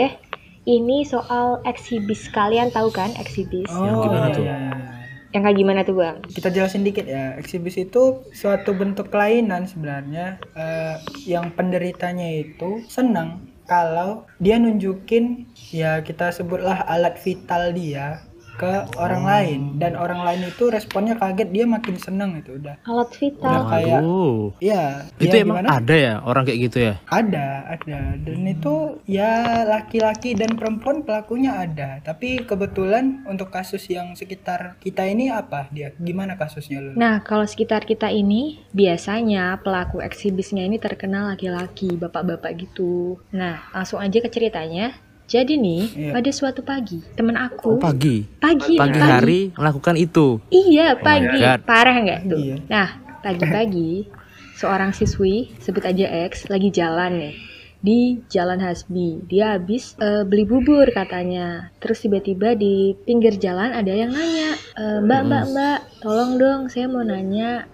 [0.62, 2.30] Ini soal eksibis.
[2.30, 3.70] Kalian tahu kan eksibis?
[3.74, 4.46] Oh, gimana iya, tuh?
[4.46, 5.01] iya, iya.
[5.32, 6.18] Yang kayak gimana tuh, Bang?
[6.28, 7.36] Kita jelasin dikit ya.
[7.40, 10.96] Eksibis itu suatu bentuk kelainan sebenarnya eh,
[11.28, 18.20] yang penderitanya itu senang kalau dia nunjukin ya kita sebutlah alat vital dia
[18.56, 23.10] ke orang lain dan orang lain itu responnya kaget dia makin seneng itu udah Alat
[23.10, 23.60] udah vital.
[23.68, 24.42] kayak Waduh.
[24.60, 24.84] ya
[25.18, 25.78] Itu ya emang gimana?
[25.78, 26.94] ada ya orang kayak gitu ya?
[27.08, 29.32] ada ada dan itu ya
[29.66, 35.92] laki-laki dan perempuan pelakunya ada tapi kebetulan untuk kasus yang sekitar kita ini apa dia
[35.98, 42.52] gimana kasusnya lu Nah, kalau sekitar kita ini biasanya pelaku eksibisnya ini terkenal laki-laki, bapak-bapak
[42.60, 43.18] gitu.
[43.32, 44.94] Nah, langsung aja ke ceritanya.
[45.32, 46.12] Jadi nih, Iya.
[46.12, 48.28] pada suatu pagi, temen Oh, aku pagi.
[48.36, 50.44] pagi, Pagi hari melakukan itu.
[50.52, 51.40] Iya, my pagi.
[51.40, 51.60] God.
[51.64, 52.40] Parah nggak tuh?
[52.44, 52.56] Iya.
[52.68, 52.88] Nah,
[53.24, 54.12] pagi-pagi
[54.60, 57.36] seorang siswi, sebut aja X, lagi jalan nih
[57.80, 59.26] di Jalan Hasbi.
[59.26, 61.72] Dia habis eh, beli bubur katanya.
[61.80, 66.92] Terus tiba-tiba di pinggir jalan ada yang nanya, "Eh, Mbak, Mbak, Mbak, tolong dong, saya
[66.92, 67.66] mau nanya."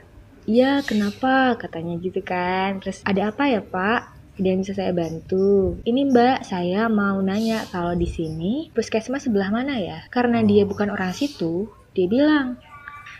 [0.47, 1.59] Iya, kenapa?
[1.59, 2.79] Katanya gitu kan.
[2.79, 4.16] Terus ada apa ya, Pak?
[4.37, 5.81] Ada yang bisa saya bantu?
[5.81, 10.05] Ini Mbak, saya mau nanya kalau di sini puskesmas sebelah mana ya?
[10.13, 11.65] Karena dia bukan orang situ,
[11.97, 12.61] dia bilang,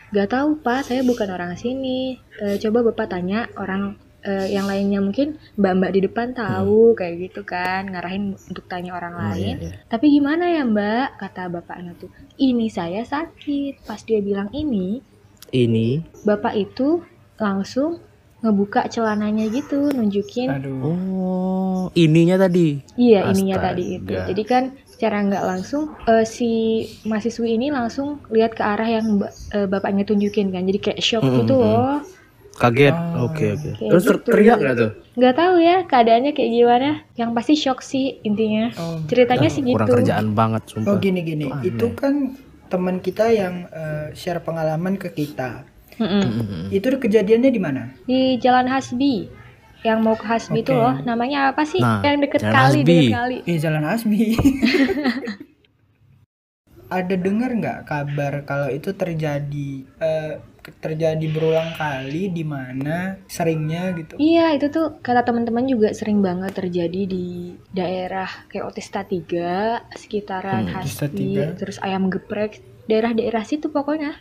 [0.07, 2.15] Gak tahu pak, saya bukan orang sini.
[2.39, 7.43] Eh, coba bapak tanya orang eh, yang lainnya mungkin mbak-mbak di depan tahu kayak gitu
[7.43, 9.55] kan, ngarahin untuk tanya orang lain.
[9.59, 9.83] iya, iya.
[9.91, 11.19] Tapi gimana ya mbak?
[11.19, 12.07] Kata bapaknya tuh,
[12.39, 13.83] ini saya sakit.
[13.83, 15.03] Pas dia bilang ini,
[15.51, 16.03] Ini.
[16.23, 17.03] bapak itu
[17.35, 17.99] langsung
[18.37, 22.81] ngebuka celananya gitu, nunjukin aduh Oh, ininya tadi.
[22.93, 23.67] Iya ininya Astaga.
[23.73, 24.13] tadi itu.
[24.13, 26.49] Jadi kan secara nggak langsung eh, si
[27.03, 29.21] mahasiswi ini langsung lihat ke arah yang
[29.53, 30.65] eh, bapaknya tunjukin kan.
[30.65, 31.61] Jadi kayak shock Mm-mm, gitu mm.
[31.63, 31.97] loh.
[32.57, 32.93] Kaget.
[32.93, 33.29] Oh.
[33.29, 33.69] Oke, oke.
[33.77, 34.29] Kayak Terus ter- gitu.
[34.33, 34.91] teriak nggak tuh?
[35.17, 36.89] Nggak tahu ya keadaannya kayak gimana.
[37.13, 38.73] Yang pasti shock sih intinya.
[38.77, 39.77] oh, Ceritanya sih gitu.
[39.77, 40.97] Kurang kerjaan banget, oh sumpah.
[40.97, 42.33] gini gini Itu kan
[42.67, 46.23] teman kita yang eh, share pengalaman ke kita Mm-mm.
[46.23, 46.63] Mm-mm.
[46.69, 49.29] itu kejadiannya di mana Di Jalan Hasbi.
[49.81, 50.81] Yang mau ke Hasbi itu Oke.
[50.81, 50.93] loh.
[51.05, 51.79] Namanya apa sih?
[51.79, 52.89] Nah, yang deket Jalan kali, Hasbi.
[52.89, 53.37] deket kali.
[53.45, 54.23] eh jalan Asmi
[56.87, 60.33] ada dengar nggak kabar kalau itu terjadi eh,
[60.79, 66.51] terjadi berulang kali di mana seringnya gitu Iya, itu tuh kata teman-teman juga sering banget
[66.55, 67.27] terjadi di
[67.71, 71.59] daerah kayak Otista 3, sekitaran Hmm, Otista Hasbi, 3.
[71.59, 74.15] terus ayam geprek, daerah-daerah situ pokoknya.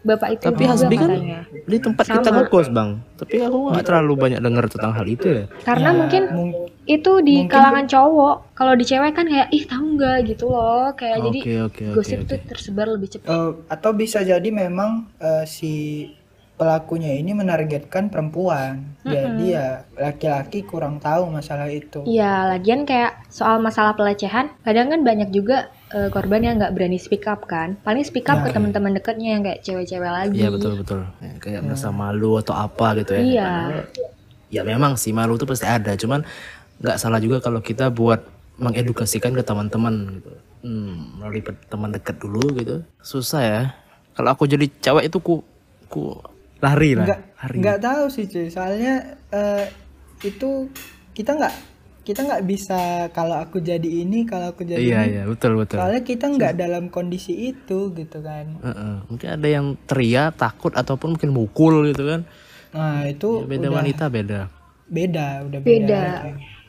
[0.00, 1.40] Bapak itu Tapi juga Hasbi kan katanya.
[1.62, 2.36] di tempat kita Sama.
[2.40, 2.90] ngekos, Bang.
[3.14, 5.44] Tapi aku nggak terlalu banyak dengar tentang hal itu ya.
[5.60, 8.36] Karena Ya, mungkin mung- itu di mungkin- kalangan cowok.
[8.54, 11.94] Kalau di cewek kan kayak ih tahu nggak gitu loh, kayak jadi Oke, oke, oke,
[11.94, 12.26] gosip oke.
[12.26, 13.28] tuh tersebar lebih cepat.
[13.28, 15.72] Eh, atau bisa jadi memang eh, si
[16.54, 23.56] pelakunya ini menargetkan perempuan jadi ya laki-laki kurang tahu masalah itu Iya, lagian kayak soal
[23.58, 27.74] masalah pelecehan, kadang kan banyak juga eh, korban yang nggak berani speak up kan.
[27.82, 30.36] Paling speak up Nah, ke teman-teman dekatnya yang kayak cewek-cewek lagi.
[30.38, 31.00] Iya betul betul.
[31.18, 33.20] Ya, kayak merasa malu atau apa gitu ya.
[33.22, 33.50] Iya.
[34.50, 35.94] Ya memang sih malu itu pasti ada.
[35.94, 36.26] Cuman
[36.80, 38.22] nggak salah juga kalau kita buat
[38.56, 40.32] mengedukasikan ke teman-teman gitu.
[40.60, 42.84] Hmm, melalui teman dekat dulu gitu.
[43.00, 43.62] Susah ya.
[44.12, 45.40] Kalau aku jadi cewek itu ku
[45.88, 46.18] ku
[46.60, 47.08] lari lah.
[47.08, 47.56] nggak Lari.
[47.56, 49.64] nggak tahu sih cuy soalnya eh,
[50.20, 50.68] itu
[51.16, 51.54] kita nggak
[52.10, 52.78] kita nggak bisa
[53.16, 55.78] kalau aku jadi ini kalau aku jadi Iya ini iya betul betul.
[55.78, 58.94] soalnya kita nggak dalam kondisi itu gitu kan Heeh.
[59.08, 62.20] Mungkin ada yang teriak takut ataupun mungkin mukul gitu kan.
[62.74, 64.40] nah itu Ya, beda udah wanita beda.
[64.96, 66.02] beda udah beda, Beda.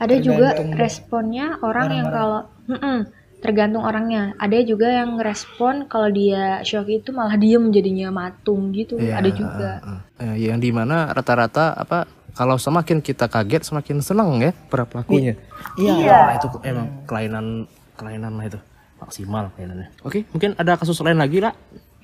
[0.04, 0.48] Ada juga
[0.82, 2.16] responnya orang yang orang-orang.
[2.16, 2.98] kalau Mm-mm,
[3.44, 4.24] tergantung orangnya.
[4.38, 8.96] Ada juga yang respon kalau dia shock itu malah diem jadinya matung gitu.
[9.02, 9.72] Iya, Ada juga.
[9.82, 10.00] heeh, heeh.
[10.22, 15.36] Eh, yang di mana rata-rata apa kalau semakin kita kaget semakin senang ya para pelakunya.
[15.76, 17.68] iya Wah, itu emang kelainan
[18.00, 18.60] kelainan lah itu
[19.02, 19.90] maksimal kelainannya.
[20.06, 21.54] Oke, mungkin ada kasus lain lagi lah.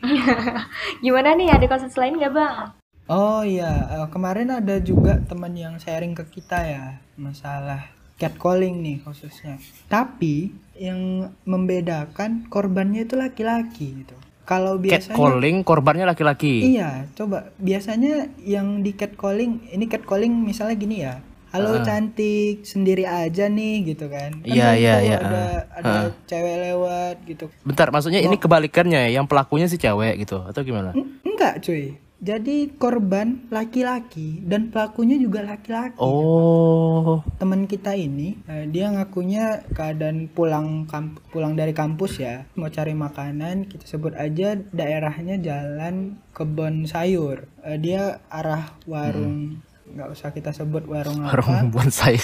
[1.03, 2.73] Gimana nih ada kasus lain nggak bang?
[3.07, 3.71] Oh iya,
[4.03, 7.87] eh, kemarin ada juga teman yang sharing ke kita ya masalah
[8.19, 9.61] catcalling nih khususnya.
[9.87, 14.17] Tapi yang membedakan korbannya itu laki-laki gitu.
[14.47, 16.71] Kalau biasanya Catcalling korbannya laki-laki.
[16.71, 21.19] Iya, coba biasanya yang di catcalling, ini catcalling misalnya gini ya.
[21.51, 24.39] Halo cantik, sendiri aja nih gitu kan.
[24.39, 25.79] Kan Iya, iya, iya, Ada ah.
[25.79, 25.91] ada
[26.31, 27.45] cewek lewat gitu.
[27.67, 30.95] Bentar, maksudnya ini kebalikannya ya, yang pelakunya si cewek gitu atau gimana?
[30.95, 31.99] En- Enggak, cuy.
[32.17, 35.95] Jadi korban laki-laki dan pelakunya juga laki-laki.
[35.97, 42.67] Oh, Teman kita ini, eh, dia ngakunya keadaan pulang kamp- pulang dari kampus ya, mau
[42.67, 47.45] cari makanan, kita sebut aja daerahnya jalan kebon sayur.
[47.61, 51.37] Eh, dia arah warung, nggak usah kita sebut warung apa.
[51.37, 52.17] warung bonsai.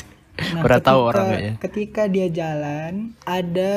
[0.51, 1.53] Nah, Udah tahu ketika- orang kayaknya.
[1.61, 3.73] Ketika dia jalan, ada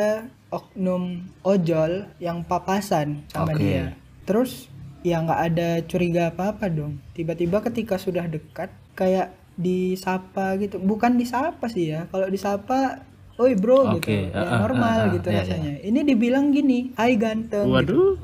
[0.48, 1.05] oknum
[1.42, 3.61] ojol yang papasan sama Oke.
[3.61, 3.85] dia.
[4.24, 4.72] Terus
[5.07, 6.99] ya nggak ada curiga apa-apa dong.
[7.14, 10.83] Tiba-tiba ketika sudah dekat, kayak disapa gitu.
[10.83, 12.11] Bukan disapa sih ya.
[12.11, 13.07] Kalau disapa,
[13.38, 14.03] oi bro gitu.
[14.03, 15.73] Oke, Ya, normal ah, ah, gitu iya, rasanya.
[15.79, 17.71] Ini dibilang gini, hai ganteng.
[17.71, 18.19] gitu Waduh,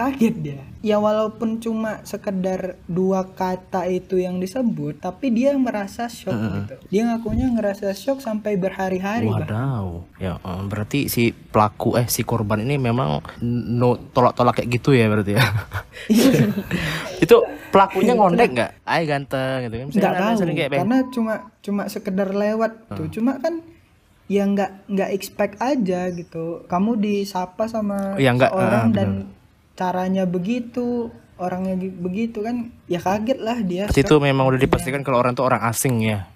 [0.00, 0.62] kaget dia.
[0.80, 6.74] Ya walaupun cuma sekedar dua kata itu yang disebut, tapi dia merasa shock gitu.
[6.88, 9.28] Dia ngakunya ngerasa shock sampai berhari-hari.
[9.28, 9.44] Bah.
[9.44, 9.86] wadaw.
[10.16, 15.12] Ya, eh, berarti si pelaku eh si korban ini memang no tolak-tolak kayak gitu ya
[15.12, 15.44] berarti ya.
[17.24, 17.36] itu
[17.68, 18.70] pelakunya ngondek nggak?
[18.88, 19.86] Ay ganteng gitu kan.
[19.92, 23.06] Nggak tahu, kayak karena cuma cuma sekedar lewat tuh.
[23.12, 23.60] Cuma kan
[24.30, 26.64] ya nggak nggak expect aja gitu.
[26.70, 29.10] Kamu disapa sama Ya, nggak, orang ah, dan
[29.80, 31.08] caranya begitu,
[31.40, 33.88] orangnya gi- begitu kan, ya kaget lah dia.
[33.88, 36.28] Berarti itu memang udah dipastikan kalau orang itu orang asing ya.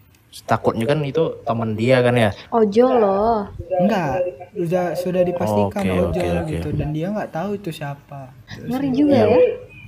[0.48, 2.32] Takutnya kan itu teman dia kan ya.
[2.50, 3.46] Ojo loh.
[3.78, 4.24] Enggak,
[4.56, 6.50] sudah sudah dipastikan Oke, ojol oke, oke.
[6.50, 8.32] gitu dan dia nggak tahu itu siapa.
[8.64, 9.38] Ngeri juga ya.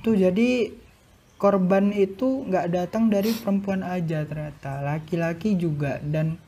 [0.05, 0.71] Tuh jadi
[1.35, 6.39] korban itu nggak datang dari perempuan aja ternyata, laki-laki juga dan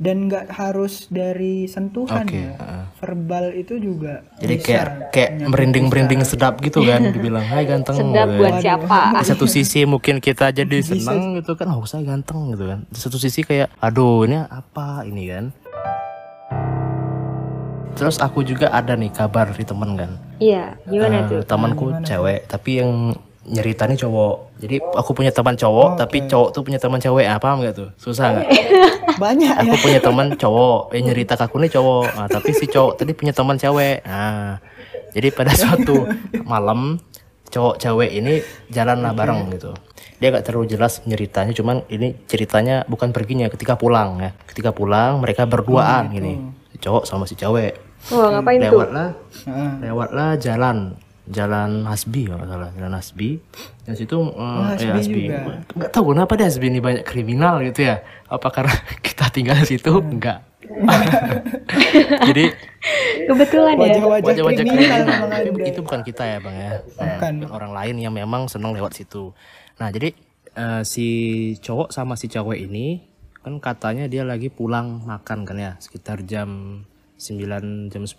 [0.00, 2.88] dan nggak harus dari sentuhan Oke, ya.
[2.96, 7.62] Verbal itu juga Jadi bisa kayak kayak menyakiti merinding-merinding secara- sedap gitu kan dibilang hai
[7.62, 8.62] ganteng Sedap gitu buat kan.
[8.62, 8.98] siapa?
[9.14, 12.96] Di satu sisi mungkin kita jadi senang gitu kan oh saya ganteng gitu kan di
[12.98, 15.44] satu sisi kayak aduh ini apa ini kan
[17.92, 21.40] terus aku juga ada nih kabar dari temen kan Iya, gimana Eh, tuh?
[21.44, 23.12] temanku cewek tapi yang
[23.50, 24.56] nyeritanya cowok.
[24.62, 27.26] Jadi aku punya teman cowok tapi cowok tuh punya teman cewek.
[27.26, 27.90] Ah, paham gak tuh?
[27.98, 28.46] Susah nggak?
[29.22, 29.62] Banyak ya.
[29.66, 32.06] aku punya teman cowok yang nyerita ke aku nih cowok.
[32.14, 34.06] Nah, tapi si cowok tadi punya teman cewek.
[34.06, 34.62] Nah
[35.10, 36.06] jadi pada suatu
[36.50, 37.02] malam
[37.50, 38.38] cowok cewek ini
[38.70, 39.74] jalan lah bareng gitu.
[40.22, 44.30] Dia gak terlalu jelas nyeritanya cuman ini ceritanya bukan perginya ketika pulang ya.
[44.46, 46.38] Ketika pulang mereka berduaan gini.
[46.70, 47.90] Si cowok sama si cewek.
[48.08, 48.80] Wah, ngapain tuh?
[48.80, 49.08] lewatlah
[49.44, 49.70] Heeh.
[49.84, 50.96] lewatlah jalan
[51.30, 52.70] jalan Hasbi kalau salah.
[52.74, 53.38] Jalan Hasbi.
[53.86, 55.54] Dan situ eh, Hasbi ya, Hasbi juga.
[55.78, 58.02] nggak tahu kenapa di Hasbi ini banyak kriminal gitu ya.
[58.26, 58.74] Apa karena
[59.06, 59.94] kita tinggal di situ?
[59.96, 60.50] Enggak
[62.30, 62.54] jadi
[63.26, 63.82] Kebetulan ya.
[63.84, 65.28] Wajah-wajah wajah-wajah kriminal kriminal.
[65.30, 66.72] tapi itu bukan kita ya bang ya.
[66.96, 67.34] Bukan.
[67.46, 69.34] Eh, orang lain yang memang senang lewat situ.
[69.78, 70.14] Nah jadi
[70.56, 71.06] eh, si
[71.60, 73.06] cowok sama si cewek ini
[73.40, 76.82] kan katanya dia lagi pulang makan kan ya sekitar jam
[77.20, 78.16] 9 jam 10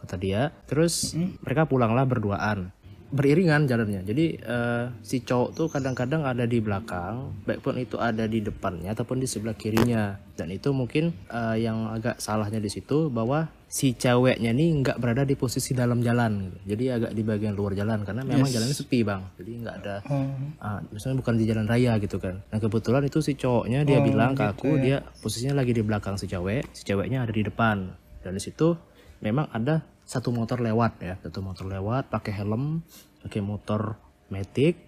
[0.00, 0.56] kata dia.
[0.64, 1.12] Terus
[1.44, 2.72] mereka pulanglah berduaan.
[3.08, 4.04] Beriringan jalannya.
[4.04, 8.92] Jadi eh, si cowok tuh kadang-kadang ada di belakang baik pun itu ada di depannya
[8.92, 10.20] ataupun di sebelah kirinya.
[10.36, 15.24] Dan itu mungkin eh, yang agak salahnya di situ bahwa si ceweknya nih nggak berada
[15.24, 16.52] di posisi dalam jalan.
[16.52, 16.76] Gitu.
[16.76, 19.24] jadi agak di bagian luar jalan karena memang jalannya sepi bang.
[19.40, 20.28] Jadi nggak ada Oh.
[20.60, 22.44] ah, misalnya bukan di jalan raya gitu kan.
[22.52, 26.28] Nah kebetulan itu si cowoknya dia bilang ke aku dia posisinya lagi di belakang si
[26.28, 27.88] cewek si ceweknya ada di depan
[28.24, 28.78] dan di situ
[29.22, 32.82] memang ada satu motor lewat ya satu motor lewat pakai helm
[33.24, 34.00] pakai motor
[34.32, 34.78] matic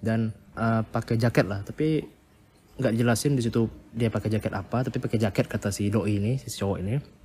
[0.00, 2.02] dan eh, pakai jaket lah tapi
[2.80, 6.40] nggak jelasin di situ dia pakai jaket apa tapi pakai jaket kata si doi ini
[6.40, 7.22] si cowok ini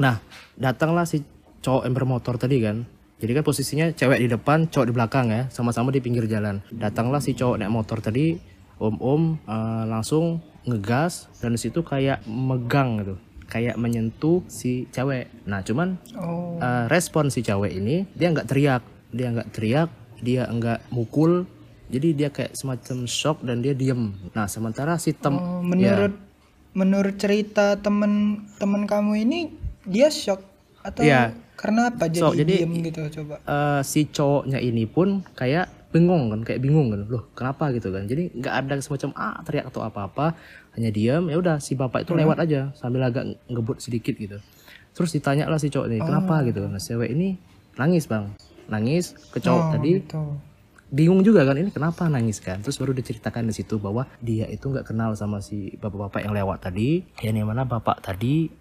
[0.00, 0.24] Nah,
[0.56, 1.20] datanglah si
[1.60, 2.88] cowok yang bermotor tadi kan.
[3.20, 6.64] Jadi kan posisinya cewek di depan, cowok di belakang ya, sama-sama di pinggir jalan.
[6.72, 8.40] Datanglah si cowok naik motor tadi,
[8.80, 13.14] om-om eh, langsung ngegas dan di situ kayak megang gitu,
[13.52, 15.28] kayak menyentuh si cewek.
[15.44, 16.56] Nah, cuman Oh.
[16.56, 21.44] eh, respon si cewek ini dia nggak teriak, dia nggak teriak, dia nggak mukul.
[21.86, 24.16] Jadi dia kayak semacam shock dan dia diem.
[24.32, 26.16] Nah, sementara si tem Oh, menurut
[26.72, 29.40] menurut cerita temen temen kamu ini
[29.84, 30.40] dia shock
[30.80, 31.36] atau Iya.
[31.52, 36.32] karena apa jadi, So, jadi- diem gitu coba eh, si cowoknya ini pun kayak bingung
[36.32, 39.84] kan kayak bingung kan loh kenapa gitu kan jadi nggak ada semacam ah teriak atau
[39.84, 40.26] apa apa
[40.72, 44.40] hanya diam ya udah si bapak itu lewat aja sambil agak ngebut sedikit gitu.
[44.92, 46.40] Terus ditanya lah si cowok ini kenapa?
[46.42, 46.64] Gitu.
[46.64, 47.36] Nah cewek ini
[47.74, 48.32] nangis bang.
[48.68, 49.90] Nangis ke cowok Oh, tadi.
[49.98, 50.22] gitu.
[50.88, 52.60] bingung juga kan ini kenapa nangis kan?
[52.60, 56.68] Terus baru diceritakan di situ bahwa dia itu nggak kenal sama si bapak-bapak yang lewat
[56.68, 57.00] tadi.
[57.24, 58.52] Yang mana bapak tadi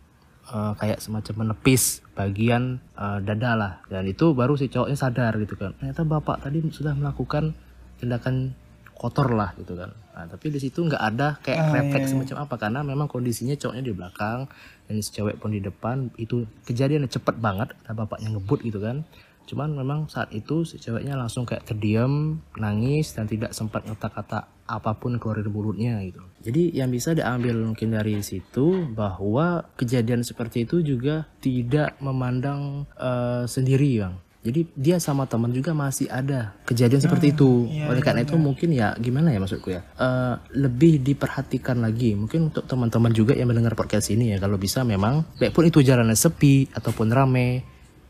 [0.47, 3.73] eh, kayak semacam menepis bagian eh, dada lah.
[3.91, 5.75] Dan itu baru si cowoknya sadar gitu kan.
[5.75, 7.51] Ternyata bapak tadi sudah melakukan
[7.99, 8.55] tindakan
[9.01, 9.89] kotor lah gitu kan.
[10.13, 12.11] Nah, tapi di situ nggak ada kayak Ah, refleks iya.
[12.13, 14.45] semacam apa karena memang kondisinya cowoknya di belakang
[14.85, 19.01] dan si cewek pun di depan itu kejadiannya cepet banget karena bapaknya ngebut gitu kan.
[19.49, 24.91] Cuman memang saat itu si ceweknya langsung kayak terdiam nangis dan tidak sempat kata-kata apa
[24.95, 26.21] pun keluar dari mulutnya gitu.
[26.45, 33.49] Jadi yang bisa diambil mungkin dari situ bahwa kejadian seperti itu juga tidak memandang eh,
[33.49, 37.69] sendiri bang jadi dia sama teman juga masih ada kejadian seperti itu.
[37.69, 42.49] iya, Oleh karena itu mungkin ya gimana ya maksudku ya Eh, lebih diperhatikan lagi mungkin
[42.49, 46.13] untuk teman-teman juga yang mendengar podcast ini ya kalau bisa memang baik pun itu jalannya
[46.13, 47.61] sepi ataupun rame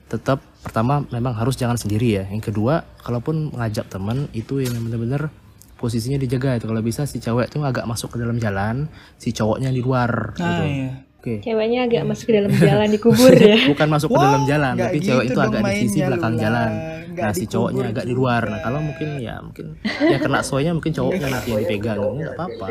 [0.08, 2.24] tetap pertama memang harus jangan sendiri ya.
[2.28, 5.32] Yang kedua kalaupun mengajak teman itu yang benar-benar
[5.76, 8.86] posisinya dijaga itu kalau bisa si cewek itu agak masuk ke dalam jalan
[9.18, 10.64] si cowoknya di luar Nah, gitu.
[10.64, 10.92] iya.
[11.22, 11.38] Oke.
[11.38, 13.58] Ceweknya agak masuk ke dalam jalan dikubur ya.
[13.64, 16.42] bukan masuk ke dalam jalan tapi cewek gitu itu dong agak di sisi belakang Lula.
[16.42, 16.72] jalan
[17.12, 19.66] Nggak nah si cowoknya agak di luar nah kalau mungkin ya mungkin
[20.02, 22.66] ya kena soalnya mungkin cowoknya nanti yang dipegang ini nggak apa-apa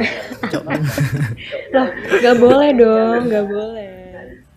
[0.49, 0.67] Cowok-
[1.71, 1.87] Loh,
[2.19, 3.91] nggak boleh dong, nggak boleh.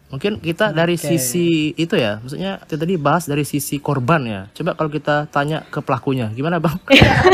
[0.10, 4.74] mungkin kita dari sisi itu ya maksudnya kita tadi bahas dari sisi korban ya coba
[4.74, 6.78] kalau kita tanya ke pelakunya gimana bang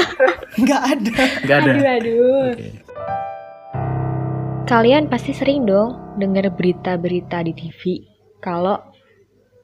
[0.63, 2.43] nggak ada nggak ada Aduh, aduh.
[2.52, 2.67] Oke.
[4.69, 8.05] Kalian pasti sering dong dengar berita-berita di TV
[8.38, 8.77] kalau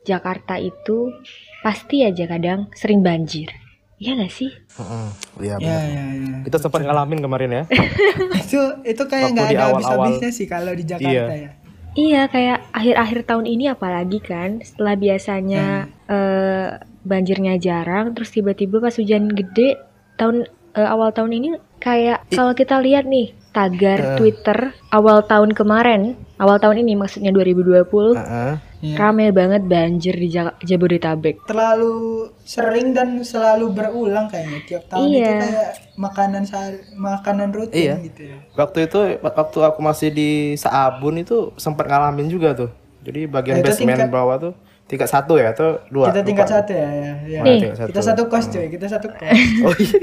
[0.01, 1.13] Jakarta itu
[1.61, 3.53] pasti aja kadang sering banjir.
[3.95, 4.49] Iya nggak sih?
[4.49, 5.07] Heeh,
[5.39, 5.81] Iya ya benar.
[5.85, 7.63] ya ya Kita sempat ngalamin kemarin ya.
[8.43, 11.25] itu itu kayak Waktu nggak ada habis-habisnya sih kalau di Jakarta Iya.
[11.29, 11.51] ya
[11.95, 15.65] Iya, kayak akhir-akhir tahun ini apalagi kan, setelah biasanya
[16.11, 16.67] eh,
[17.07, 19.79] banjirnya jarang, terus tiba-tiba pas hujan gede
[20.19, 20.43] tahun
[20.75, 26.01] eh, awal tahun ini kayak kalau kita lihat nih tagar Twitter awal tahun kemarin,
[26.35, 28.53] awal tahun ini maksudnya 2020, Heeh.
[28.77, 28.95] Iya.
[28.99, 31.47] rame banget banjir di Ja- Jabodetabek.
[31.47, 31.95] terlalu
[32.43, 35.33] sering dan selalu berulang kayaknya tiap tahun itu Iya.
[35.39, 37.95] kayak makanan sehari, makanan rutin Iya.
[38.03, 42.69] gitu ya Waktu itu waktu aku masih di Saabun itu sempat ngalamin juga tuh.
[43.01, 44.53] Jadi bagian Itu basement tingkat- bawah tuh
[44.85, 46.09] tingkat satu ya atau dua?
[46.09, 46.55] kita tingkat Lupa.
[46.55, 47.39] satu ya, ya, ya.
[47.41, 47.89] Tingkat satu?
[47.89, 49.33] kita satu kos cuy kita satu kos
[49.65, 49.97] Oh iya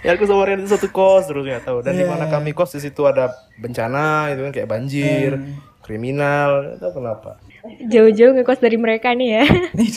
[0.00, 1.80] ya aku sama Rian itu satu kos terus nggak tahu.
[1.80, 2.10] Dan di Iya.
[2.10, 5.56] mana kami kos di situ ada bencana itu kan kayak banjir, Hmm.
[5.80, 7.40] kriminal, itu kenapa?
[7.82, 9.44] Jauh-jauh ngekos dari mereka nih ya.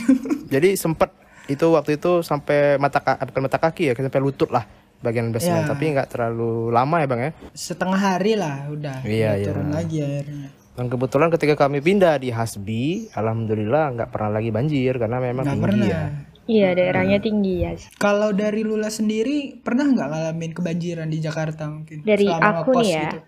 [0.53, 1.11] Jadi sempat
[1.45, 4.63] itu waktu itu sampai mata ka- bukan mata kaki ya, sampai lutut lah
[4.99, 5.63] bagian basement.
[5.63, 5.69] Ya.
[5.69, 7.31] Tapi nggak terlalu lama ya bang ya.
[7.51, 9.45] setengah hari lah udah Iya, iya.
[9.45, 14.97] turun lagi airnya Dan kebetulan ketika kami pindah di Hasbi, alhamdulillah nggak pernah lagi banjir
[14.97, 16.03] karena memang nggak tinggi pernah ya.
[16.43, 17.71] Iya, daerahnya tinggi ya.
[17.95, 22.89] kalau dari Lula sendiri pernah nggak ngalamin kebanjiran di Jakarta mungkin Dari Selama aku nih
[22.91, 23.03] ya.
[23.07, 23.19] gitu.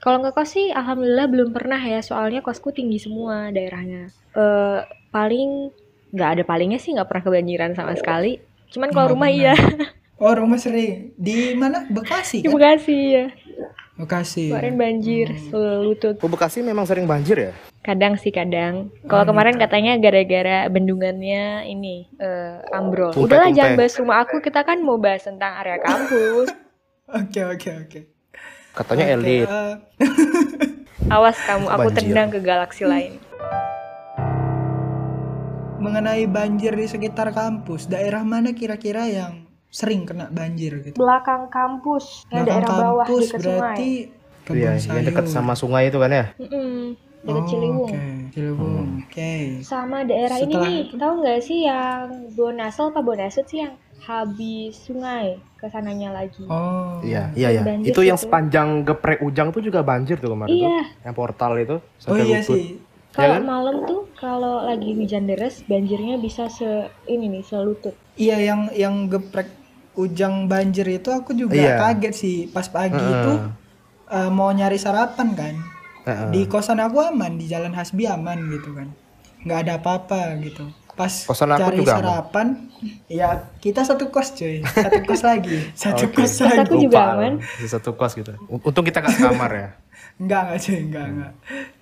[0.00, 4.08] Kalau ngekos sih alhamdulillah belum pernah ya, soalnya kosku tinggi semua daerahnya.
[4.32, 4.80] Eh
[5.12, 5.74] paling
[6.14, 8.40] nggak ada palingnya sih nggak pernah kebanjiran sama sekali.
[8.72, 9.52] Cuman kalau rumah iya
[10.18, 13.26] oh rumah sering di mana Bekasi di kan Bekasi ya.
[13.94, 16.18] Bekasi Kemarin banjir selutut.
[16.18, 17.52] Oh, Bekasi memang sering banjir ya?
[17.80, 18.90] Kadang sih kadang.
[19.04, 23.14] Kalau kemarin katanya gara-gara bendungannya ini eh, ambrol.
[23.14, 23.56] Tumpe, Udahlah tumpe.
[23.56, 26.50] jangan bahas rumah aku, kita kan mau bahas tentang area kampus.
[27.20, 28.00] oke oke oke
[28.74, 29.46] Katanya Oke, elit.
[29.46, 29.74] eh,
[31.14, 31.98] Awas kamu, aku Banjir.
[32.02, 33.14] tendang ke galaksi lain.
[35.76, 39.43] mengenai banjir di sekitar kampus daerah mana kira-kira yang
[39.74, 43.88] sering kena banjir gitu Belakang kampus, ya Belakang daerah bawah kampus dekat berarti
[44.46, 46.24] kebun Iya, sayur yang dekat sama sungai itu kan ya?
[46.38, 46.94] Mm-mm,
[47.26, 47.88] dekat Oh, Ciliwung.
[47.90, 48.02] oke
[48.34, 49.32] Ciliwung oke
[49.64, 50.96] Sama daerah Setelah ini nih, itu?
[51.00, 52.02] tahu nggak sih yang
[52.36, 56.44] Bonasel apa Bonasut sih yang habis sungai ke sananya lagi?
[56.46, 57.62] oh Iya, iya, iya.
[57.64, 58.24] Banjir Itu yang gitu.
[58.28, 60.70] sepanjang geprek ujang tuh juga banjir tuh kemarin tuh.
[60.70, 62.62] Iya, Yang portal itu oh sampai iya sih
[63.16, 63.42] kalau kan?
[63.46, 66.68] malam tuh kalau lagi hujan deras banjirnya bisa se
[67.08, 67.94] ini nih selutut.
[68.14, 69.48] Iya yang yang geprek
[69.94, 71.74] ujang banjir itu aku juga Iya.
[71.78, 73.32] kaget sih pas pagi itu
[74.06, 75.54] eh, mau nyari sarapan kan
[76.04, 76.28] Heeh.
[76.30, 78.88] di kosan aku aman di jalan Hasbi aman gitu kan
[79.40, 80.64] nggak ada apa-apa gitu
[80.94, 81.98] pas Kosan aku cari juga aman.
[82.00, 82.46] sarapan
[83.08, 83.28] ya
[83.58, 87.32] kita satu kos cuy satu kos lagi satu kos Kos lagi aku juga aman.
[87.38, 88.30] Di satu kos gitu.
[88.46, 89.68] Untung kita gak kamar ya.
[90.22, 91.32] Enggak, enggak cuy, enggak, enggak.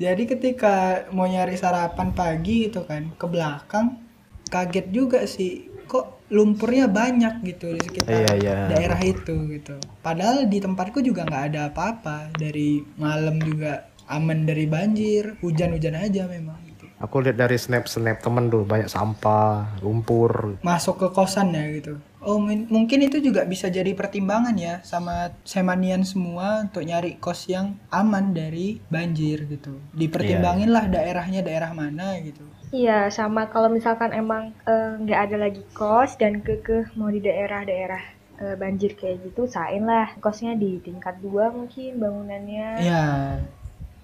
[0.00, 0.74] Jadi ketika
[1.12, 4.00] mau nyari sarapan pagi gitu kan, ke belakang,
[4.48, 8.56] kaget juga sih, kok lumpurnya banyak gitu di sekitar Iya, iya.
[8.72, 9.76] daerah itu gitu.
[10.00, 16.24] Padahal di tempatku juga nggak ada apa-apa, dari malam juga aman dari banjir, hujan-hujan aja
[16.24, 16.88] memang gitu.
[17.04, 20.56] Aku lihat dari snap-snap temen tuh banyak sampah, lumpur.
[20.64, 22.00] Masuk ke kosan ya gitu.
[22.22, 27.74] Oh, mungkin itu juga bisa jadi pertimbangan ya sama Semanian semua untuk nyari kos yang
[27.90, 29.74] aman dari banjir gitu.
[29.90, 32.46] Dipertimbangin lah daerahnya daerah mana gitu.
[32.72, 38.02] Iya, sama kalau misalkan emang eh, nggak ada lagi kos dan kekeh mau di daerah-daerah
[38.40, 42.80] eh, banjir kayak gitu, usahain lah kosnya di tingkat dua mungkin bangunannya.
[42.80, 43.04] Ya,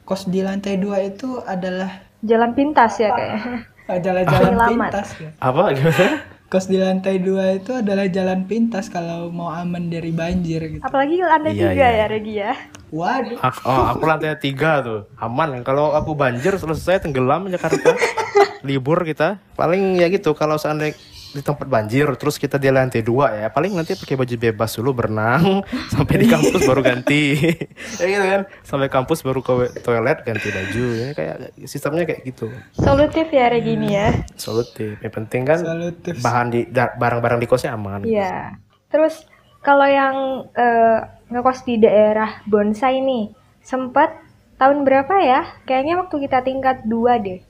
[0.05, 3.57] kos di lantai dua itu adalah Jalan pintas ya kayaknya.
[3.89, 4.69] adalah jalan Penyelamat.
[4.69, 5.31] pintas ya.
[5.41, 6.09] Apa gimana?
[6.49, 10.81] Kos di lantai dua itu adalah jalan pintas kalau mau aman dari banjir gitu.
[10.81, 11.89] Apalagi lantai Iya, tiga iya.
[11.95, 12.53] ya Regi ya.
[12.89, 13.37] Waduh.
[13.39, 17.93] Aku, oh, aku lantai tiga tuh aman kalau aku banjir selesai tenggelam Jakarta
[18.65, 20.97] libur kita paling ya gitu kalau seandainya
[21.29, 24.97] di tempat banjir terus kita di lantai dua ya paling nanti pakai baju bebas dulu
[24.97, 25.61] berenang
[25.93, 27.37] sampai di kampus baru ganti
[28.01, 31.37] ya gitu kan sampai kampus baru ke toilet ganti baju ya kayak
[31.69, 34.09] sistemnya kayak gitu Solutif ya Regi ini ya.
[34.41, 36.17] solutif yang penting kan Solutif.
[36.25, 38.57] bahan di barang-barang di kosnya aman Iya.
[38.89, 39.29] Terus
[39.61, 40.99] kalau yang eh,
[41.29, 44.17] ngekos di daerah Bonsai nih, sempat
[44.57, 45.41] tahun berapa ya?
[45.69, 47.41] Kayaknya waktu kita tingkat 2 deh.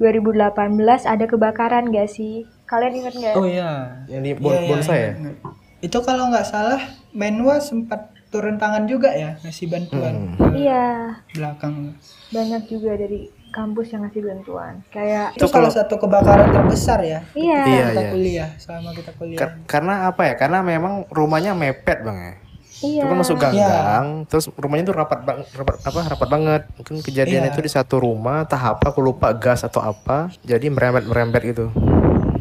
[0.00, 0.56] 2018
[1.04, 2.48] ada kebakaran gak sih?
[2.64, 3.34] Kalian inget nggak?
[3.34, 4.00] Oh iya.
[4.06, 5.36] yang di Iya, bon- iya, bonsai ya ingat, ingat.
[5.80, 6.80] Itu kalau nggak salah
[7.10, 10.54] Menwa sempat turun tangan juga ya ngasih bantuan Hmm.
[10.54, 11.98] Iya, belakang.
[12.30, 14.72] banyak juga dari kampus yang ngasih bantuan.
[14.88, 17.20] Kayak Itu salah satu kebakaran terbesar ya.
[17.32, 18.10] iya, Iya, kita iya.
[18.10, 19.36] kuliah selama kita kuliah.
[19.36, 22.34] Kar- karena apa ya karena memang rumahnya mepet bang ya
[22.80, 23.02] iya.
[23.02, 26.62] Itu kan masuk gang-gang, terus rumahnya tuh rapat bang, rapat apa rapat banget.
[26.76, 27.50] Mungkin kejadian Iya.
[27.52, 31.66] itu di satu rumah, tahap apa aku lupa gas atau apa, jadi merembet-merembet gitu.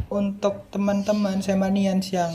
[0.09, 2.33] Untuk teman-teman Semanians yang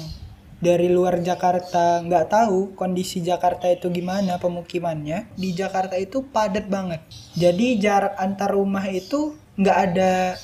[0.63, 7.05] dari luar Jakarta nggak tahu kondisi Jakarta itu gimana pemukimannya, di Jakarta itu padat banget.
[7.37, 10.39] Jadi jarak antar rumah itu nggak ada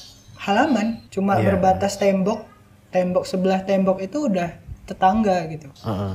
[0.45, 1.55] halaman, cuma Iya.
[1.55, 2.45] berbatas tembok.
[2.91, 4.51] Tembok sebelah tembok itu udah
[4.83, 5.71] tetangga gitu.
[5.87, 6.15] Heeh.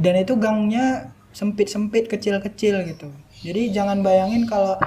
[0.00, 3.08] Dan itu gangnya sempit-sempit kecil-kecil gitu.
[3.42, 4.78] Jadi jangan bayangin kalau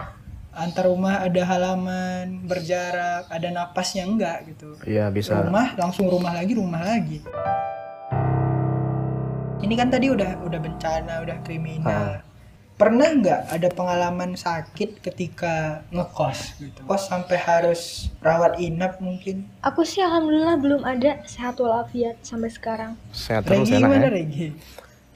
[0.55, 4.79] antar rumah ada halaman berjarak ada napasnya enggak gitu.
[4.87, 5.43] Iya bisa.
[5.43, 7.19] rumah langsung rumah lagi rumah lagi.
[9.59, 12.23] Ini kan tadi udah udah bencana udah kriminal.
[12.75, 16.83] Pernah nggak ada pengalaman sakit ketika ngekos gitu?
[16.83, 19.47] Kos sampai harus rawat inap mungkin?
[19.63, 22.91] Aku sih alhamdulillah belum ada sehat walafiat sampai sekarang.
[23.15, 24.11] Sehat terus Regi enak gimana ya.
[24.11, 24.47] Regi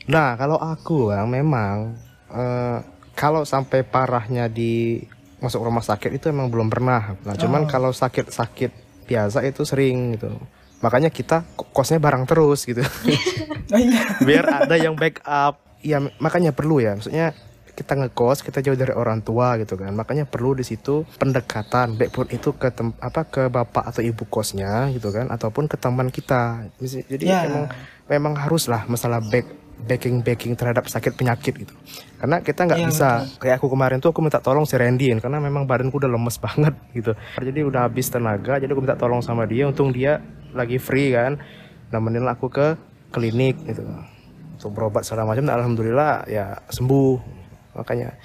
[0.10, 1.94] Nah kalau aku bang memang
[2.30, 2.78] eh,
[3.14, 5.04] kalau sampai parahnya di
[5.40, 7.16] masuk rumah sakit itu emang belum pernah.
[7.24, 8.72] Nah cuman kalau sakit-sakit
[9.06, 10.34] biasa itu sering gitu.
[10.80, 12.82] Makanya kita ko- kosnya bareng terus gitu.
[13.74, 17.32] oh iya biar ada yang backup ya makanya perlu ya maksudnya
[17.72, 22.28] kita ngekos kita jauh dari orang tua gitu kan makanya perlu di situ pendekatan backbone
[22.30, 26.68] itu ke tem- apa ke bapak atau ibu kosnya gitu kan ataupun ke teman kita
[26.82, 27.48] Jadi- Ya.
[27.48, 27.66] memang
[28.10, 29.48] memang haruslah masalah back
[29.88, 31.74] backing backing terhadap sakit penyakit gitu.
[32.20, 33.10] Karena kita nggak Iya, bisa
[33.40, 36.76] kayak aku kemarin tuh aku minta tolong si Randy karena memang badanku udah lemes banget
[36.92, 37.12] gitu.
[37.40, 40.20] Jadi udah habis tenaga jadi aku minta tolong sama dia untung dia
[40.52, 41.40] lagi free kan
[41.94, 42.76] nemenin aku ke
[43.16, 43.86] klinik gitu.
[44.60, 47.18] Untuk berobat segala macam dan alhamdulillah ya sembuh.
[47.80, 48.20] Makanya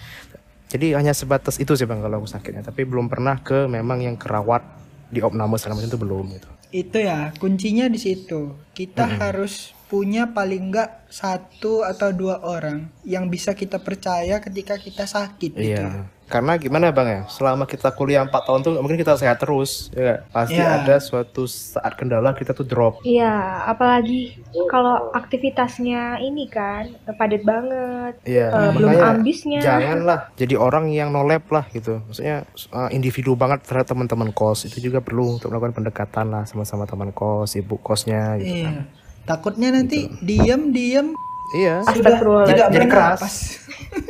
[0.66, 2.66] jadi hanya sebatas itu sih bang kalau aku sakitnya.
[2.66, 4.66] Tapi belum pernah ke memang yang kerawat
[5.07, 6.48] di opname segala macam itu belum gitu.
[6.74, 8.59] Itu ya kuncinya di situ.
[8.74, 15.07] Kita harus punya paling enggak satu atau dua orang yang bisa kita percaya ketika kita
[15.07, 15.86] sakit gitu.
[15.86, 16.11] Iya.
[16.24, 20.24] Karena gimana bang ya, selama kita kuliah 4 tahun tuh mungkin kita sehat terus, ya?
[20.32, 20.82] Pasti Iya.
[20.82, 23.05] ada suatu saat kendala kita tuh drop.
[23.05, 28.18] Iya, apalagi kalau aktivitasnya ini kan padat banget.
[28.24, 28.51] Iya.
[28.51, 29.61] Eh, belum makanya ambisnya.
[29.61, 32.01] Janganlah jadi orang yang nolep lah gitu.
[32.09, 36.88] Maksudnya uh, individu banget terhadap teman-teman kos itu juga perlu untuk melakukan pendekatan lah sama-sama
[36.88, 38.64] teman kos, ibu kosnya gitu.
[38.64, 39.03] Iya.
[39.25, 41.16] Takutnya nanti diam-diam
[41.55, 41.87] Iya.
[41.87, 42.18] sudah
[42.49, 43.22] tidak Jadi keras.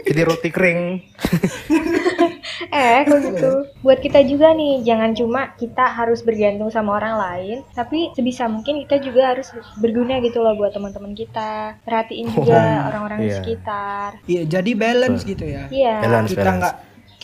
[0.07, 0.81] jadi roti kering.
[2.71, 3.67] Eh, kok gitu.
[3.83, 8.83] Buat kita juga nih, jangan cuma kita harus bergantung sama orang lain, tapi sebisa mungkin
[8.87, 11.79] kita juga harus berguna gitu loh buat teman-teman kita.
[11.83, 13.37] Perhatiin juga orang-orang di iya.
[13.43, 14.09] sekitar.
[14.27, 15.67] Iya, jadi balance gitu ya.
[15.71, 15.95] Iya.
[16.03, 16.59] Balance, Kita balance.
[16.62, 16.75] nggak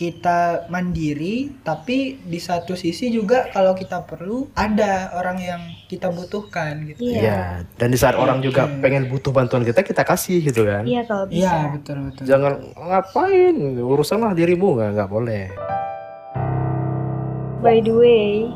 [0.01, 6.89] kita mandiri, tapi di satu sisi juga kalau kita perlu ada orang yang kita butuhkan
[6.89, 7.05] gitu.
[7.05, 7.21] Iya.
[7.21, 7.41] Iya.
[7.77, 10.89] Dan di saat orang juga pengen butuh bantuan kita, kita kasih gitu kan.
[10.89, 11.69] Iya kalau Iya, bisa.
[11.77, 12.23] betul betul.
[12.25, 15.43] Jangan ngapain, urusanlah dirimu nggak nggak boleh.
[17.61, 18.49] By the way,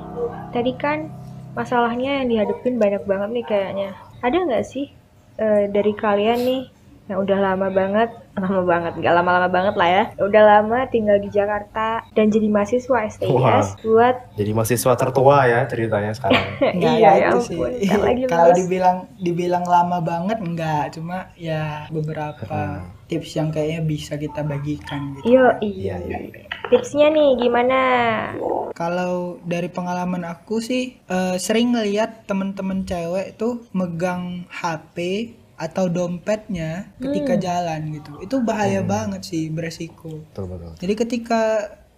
[0.49, 1.13] tadi kan
[1.53, 3.89] masalahnya yang dihadapin banyak banget nih kayaknya.
[4.25, 4.89] Ada nggak sih
[5.37, 6.63] eh, dari kalian nih
[7.05, 10.03] yang udah lama banget, lama banget, nggak lama-lama banget lah ya.
[10.17, 13.61] Udah lama tinggal di Jakarta dan jadi mahasiswa STIS Wah.
[13.85, 16.45] buat Jadi mahasiswa tertua ya ceritanya sekarang.
[16.65, 17.89] Enggak iya ya ya itu ampun, sih.
[18.01, 24.41] lagi Kalau dibilang dibilang lama banget enggak, cuma ya beberapa tips yang kayaknya bisa kita
[24.41, 25.37] bagikan gitu.
[25.37, 26.17] Yo, Iya, iya.
[26.25, 26.49] iya.
[26.73, 27.79] Tipsnya nih gimana?
[28.73, 34.97] Kalau dari pengalaman aku sih eh, sering ngeliat temen-temen cewek tuh megang HP
[35.55, 38.11] atau dompetnya ketika jalan gitu.
[38.19, 40.19] Itu bahaya banget sih beresiko.
[40.31, 40.71] Betul betul.
[40.79, 41.41] Jadi ketika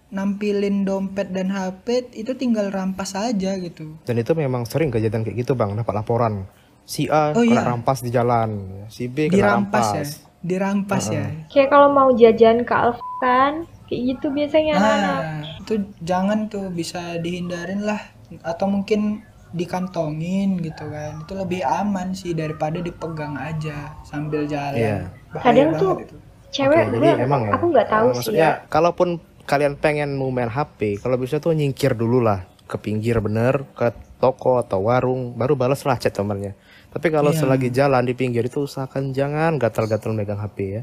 [0.08, 3.98] nampilin dompet dan HP itu tinggal rampas aja gitu.
[4.08, 6.48] Dan itu memang sering kejadian kayak gitu bang, dapat laporan.
[6.88, 7.68] Si A Oh, kena iya.
[7.68, 8.50] rampas di jalan,
[8.88, 10.00] si B kena Dirampas ya.
[10.00, 10.10] rampas.
[10.40, 11.24] Dirampas ya.
[11.52, 15.20] Kayak kalau mau jajan ke Alf kan, kayak gitu biasanya anak-anak.
[15.20, 18.00] Nah, itu jangan tuh bisa dihindarin lah
[18.40, 19.20] atau mungkin
[19.52, 21.24] dikantongin gitu kan.
[21.24, 24.76] Itu lebih aman sih daripada dipegang aja sambil jalan.
[24.76, 24.98] Iya.
[25.32, 26.16] Bahaya Kadang tuh itu.
[26.48, 27.52] Cewek Oke, gue, jadi emang ya.
[27.60, 28.64] aku nggak tahu eh, sih Maksudnya ya.
[28.72, 29.08] kalaupun
[29.44, 33.92] kalian pengen mau main HP, kalau bisa tuh nyingkir dulu lah ke pinggir bener, ke
[34.16, 36.56] toko atau warung, baru balas lah chat temannya.
[36.88, 37.44] Tapi kalau Iya.
[37.44, 40.82] selagi jalan di pinggir itu usahakan jangan gatal-gatal megang HP ya.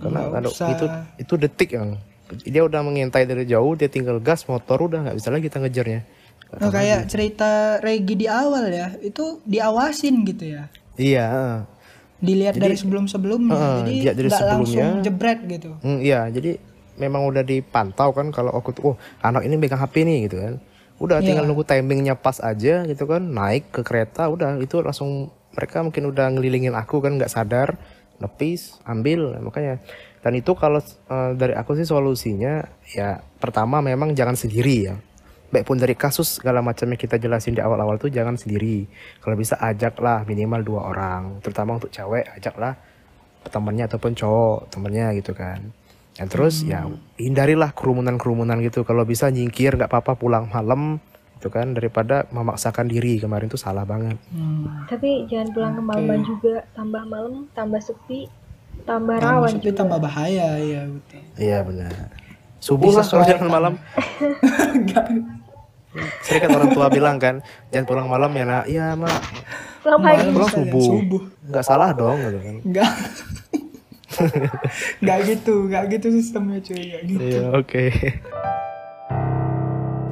[0.00, 0.68] Karena kalau usah.
[0.72, 0.86] itu
[1.20, 2.00] itu detik yang
[2.48, 6.00] dia udah mengintai dari jauh, dia tinggal gas motor udah nggak bisa lagi kita ngejarnya.
[6.52, 10.68] Nah, kayak cerita Regi di awal ya, itu diawasin gitu ya.
[11.00, 11.64] Iya.
[12.20, 13.56] Dilihat dari sebelum-sebelumnya.
[13.56, 14.88] Heeh, Jadi dari langsung sebelumnya.
[15.00, 15.70] jebret gitu.
[15.80, 16.60] Hmm, iya, jadi
[17.00, 20.54] memang udah dipantau kan kalau aku tuh, oh anak ini megang HP nih gitu kan.
[21.00, 21.26] Udah Iya.
[21.32, 26.12] tinggal nunggu timingnya pas aja gitu kan, naik ke kereta, udah itu langsung mereka mungkin
[26.12, 27.74] udah ngelilingin aku kan nggak sadar,
[28.20, 29.82] nepis, ambil, makanya.
[30.22, 34.94] Dan itu kalau eh, dari aku sih solusinya ya pertama memang jangan sendiri ya.
[35.52, 38.88] Baik pun dari kasus segala macam yang kita jelasin di awal-awal tuh jangan sendiri.
[39.20, 42.72] Kalau bisa ajaklah minimal dua orang, terutama untuk cewek ajaklah
[43.44, 45.60] temannya ataupun cowok temennya gitu kan.
[46.12, 48.80] Dan terus ya hindarilah kerumunan-kerumunan gitu.
[48.82, 50.96] Kalau bisa nyingkir nggak apa-apa pulang malam
[51.36, 51.76] gitu kan.
[51.76, 54.16] Daripada memaksakan diri kemarin tuh salah banget.
[54.32, 54.88] Hmm.
[54.88, 58.24] Tapi jangan pulang kemalaman juga, tambah malam, tambah sepi,
[58.88, 59.76] tambah Tambah rawan sepi, juga.
[59.84, 61.20] tambah bahaya ya betul.
[61.36, 61.92] iya benar.
[62.62, 63.74] Subuh lah kalau jalan malam
[66.20, 69.20] sering kan orang tua bilang kan jangan pulang malam ya nak iya mak
[69.82, 70.30] Pulang pagi.
[70.30, 71.22] pulang subuh subuh.
[71.44, 72.92] nggak salah dong gitu kan Enggak.
[75.00, 77.20] Enggak gitu, enggak gitu sistemnya cuy, enggak gitu.
[77.20, 77.84] iya oke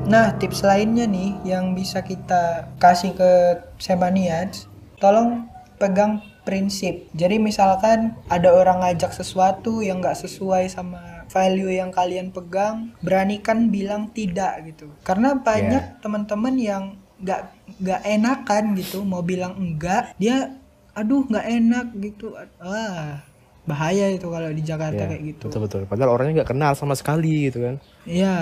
[0.03, 3.31] Nah, tips lainnya nih yang bisa kita kasih ke
[3.78, 4.66] Semaniads,
[4.99, 5.47] tolong
[5.78, 7.07] pegang prinsip.
[7.14, 10.99] Jadi misalkan ada orang ngajak sesuatu yang nggak sesuai sama
[11.31, 14.91] value yang kalian pegang, beranikan bilang tidak gitu.
[15.07, 16.85] Karena banyak teman-teman yang
[17.22, 17.43] nggak
[17.78, 20.59] nggak enakan gitu, mau bilang enggak, dia
[20.93, 22.35] aduh nggak enak gitu.
[22.59, 23.22] Ah,
[23.62, 25.45] bahaya itu kalau di Jakarta Iya, kayak gitu.
[25.47, 28.37] betul betul padahal orangnya nggak kenal sama sekali gitu kan Iya,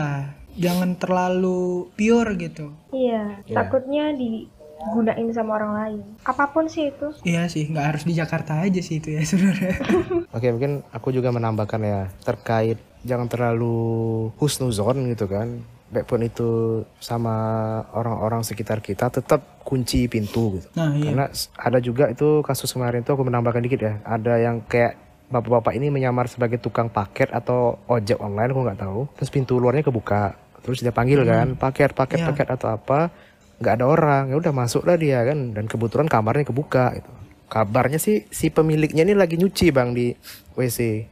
[0.56, 2.72] jangan terlalu pure gitu.
[2.94, 4.14] Iya, takutnya
[4.80, 6.00] digunain sama orang lain.
[6.22, 7.10] Apa pun sih itu.
[7.22, 9.74] Iya sih, nggak harus di Jakarta aja sih itu ya sebenarnya.
[10.30, 13.76] Oke mungkin aku juga menambahkan ya terkait jangan terlalu
[14.36, 15.60] husnuzon gitu kan.
[15.88, 16.50] Baik pun itu
[16.98, 17.32] sama
[17.90, 20.68] orang-orang sekitar kita tetap kunci pintu gitu.
[20.76, 21.10] Nah iya.
[21.10, 21.26] Karena
[21.56, 23.94] ada juga itu kasus kemarin tuh aku menambahkan dikit ya.
[24.04, 29.00] Ada yang kayak bapak-bapak ini menyamar sebagai tukang paket atau ojek online aku nggak tahu.
[29.16, 30.36] Terus pintu luarnya kebuka.
[30.60, 32.26] Terus dia panggil kan paket paket Iya.
[32.28, 33.08] paket atau apa.
[33.58, 37.10] Nggak ada orang ya udah masuklah dia kan dan kebetulan kamarnya kebuka gitu.
[37.48, 40.12] Kabarnya sih si pemiliknya ini lagi nyuci bang di
[40.54, 41.08] WC.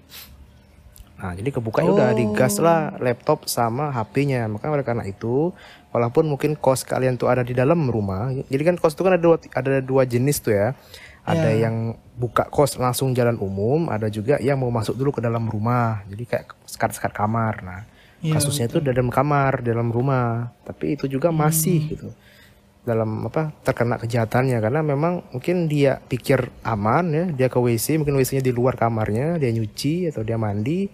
[1.17, 4.45] Nah jadi kebuka ya udah digas lah laptop sama HP-nya.
[4.47, 5.51] Maka oleh karena itu
[5.91, 8.29] walaupun mungkin kos kalian tuh ada di dalam rumah.
[8.53, 10.77] Jadi kan kos itu kan ada dua, ada dua jenis tuh ya.
[11.27, 11.67] Ada Ya.
[11.67, 16.05] yang buka kos langsung jalan umum, ada juga yang mau masuk dulu ke dalam rumah.
[16.07, 17.65] Jadi kayak sekat-sekat kamar.
[17.65, 17.83] Nah,
[18.23, 20.55] Iya, kasusnya itu dalam kamar, dalam rumah.
[20.63, 21.91] Tapi itu juga masih Hmm.
[21.91, 22.09] gitu
[22.87, 28.15] dalam apa terkena kejahatannya karena memang mungkin dia pikir aman ya dia ke WC mungkin
[28.15, 30.87] WC-nya di luar kamarnya dia nyuci atau dia mandi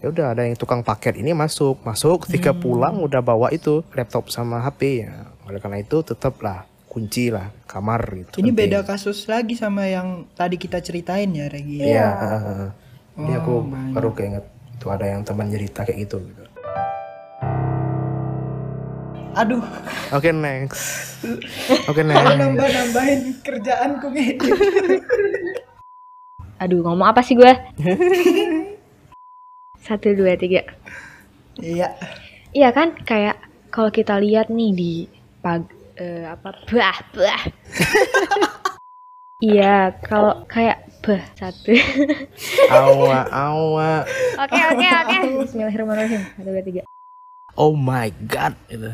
[0.00, 2.60] ya udah ada yang tukang paket ini masuk masuk ketika Hmm.
[2.60, 5.12] pulang udah bawa itu laptop sama HP ya
[5.44, 8.54] oleh karena itu tetaplah kunci lah kamar gitu Ini penting.
[8.54, 11.82] beda kasus lagi sama yang tadi kita ceritain ya Regi.
[11.82, 12.68] Iya, heeh.
[13.14, 16.22] Jadi aku Oh, baru keinget itu ada yang teman cerita kayak gitu.
[16.22, 16.43] gitu.
[19.34, 19.62] Aduh,
[20.14, 21.18] Oke next.
[21.90, 22.38] Oke kalau next.
[22.38, 24.54] nambah-nambahin kerjaanku ngedit.
[26.62, 27.50] Aduh, ngomong apa sih gue?
[29.84, 30.62] Satu, dua, tiga.
[31.58, 31.98] Iya.
[32.54, 33.42] Iya kan, kayak
[33.74, 34.92] kalau kita lihat nih di
[35.42, 35.66] pag
[35.98, 37.42] eh, apa bah bah.
[39.42, 41.68] Iya, kalau kayak Beh, satu.
[42.72, 44.08] Awa awa.
[44.40, 45.16] Oke, oke, oke.
[45.44, 46.22] Bismillahirrahmanirrahim.
[46.32, 46.82] Satu, dua, tiga.
[47.60, 48.88] Oh my god itu.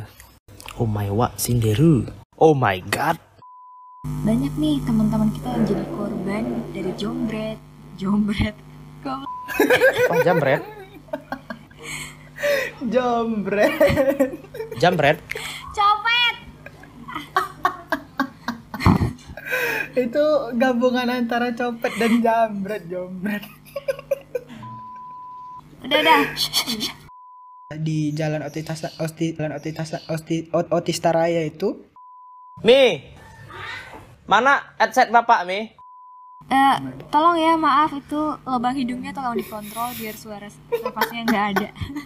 [0.80, 2.08] Oh my wa sinderu.
[2.40, 3.20] Oh my god.
[4.24, 7.60] Banyak nih teman-teman kita yang jadi korban dari jombret,
[8.00, 8.56] jombret.
[9.04, 9.28] Kok
[10.08, 10.64] Oh jambret.
[12.88, 13.76] Jombret.
[14.80, 15.20] Jambret.
[15.76, 16.34] copet?
[20.00, 20.24] Itu
[20.56, 23.44] gabungan antara copet dan jambret, jombret.
[25.84, 26.24] Udah udah.
[27.70, 31.86] Di Jalan Otitas Osti Jalan Otitas Osti Ot- Otista Raya itu
[32.66, 32.98] Mi.
[34.26, 35.70] Mana headset Bapak, Mi?
[36.50, 36.76] Eh,
[37.14, 41.68] tolong ya maaf itu lubang hidungnya tolong dikontrol biar suara nafasnya nggak ada.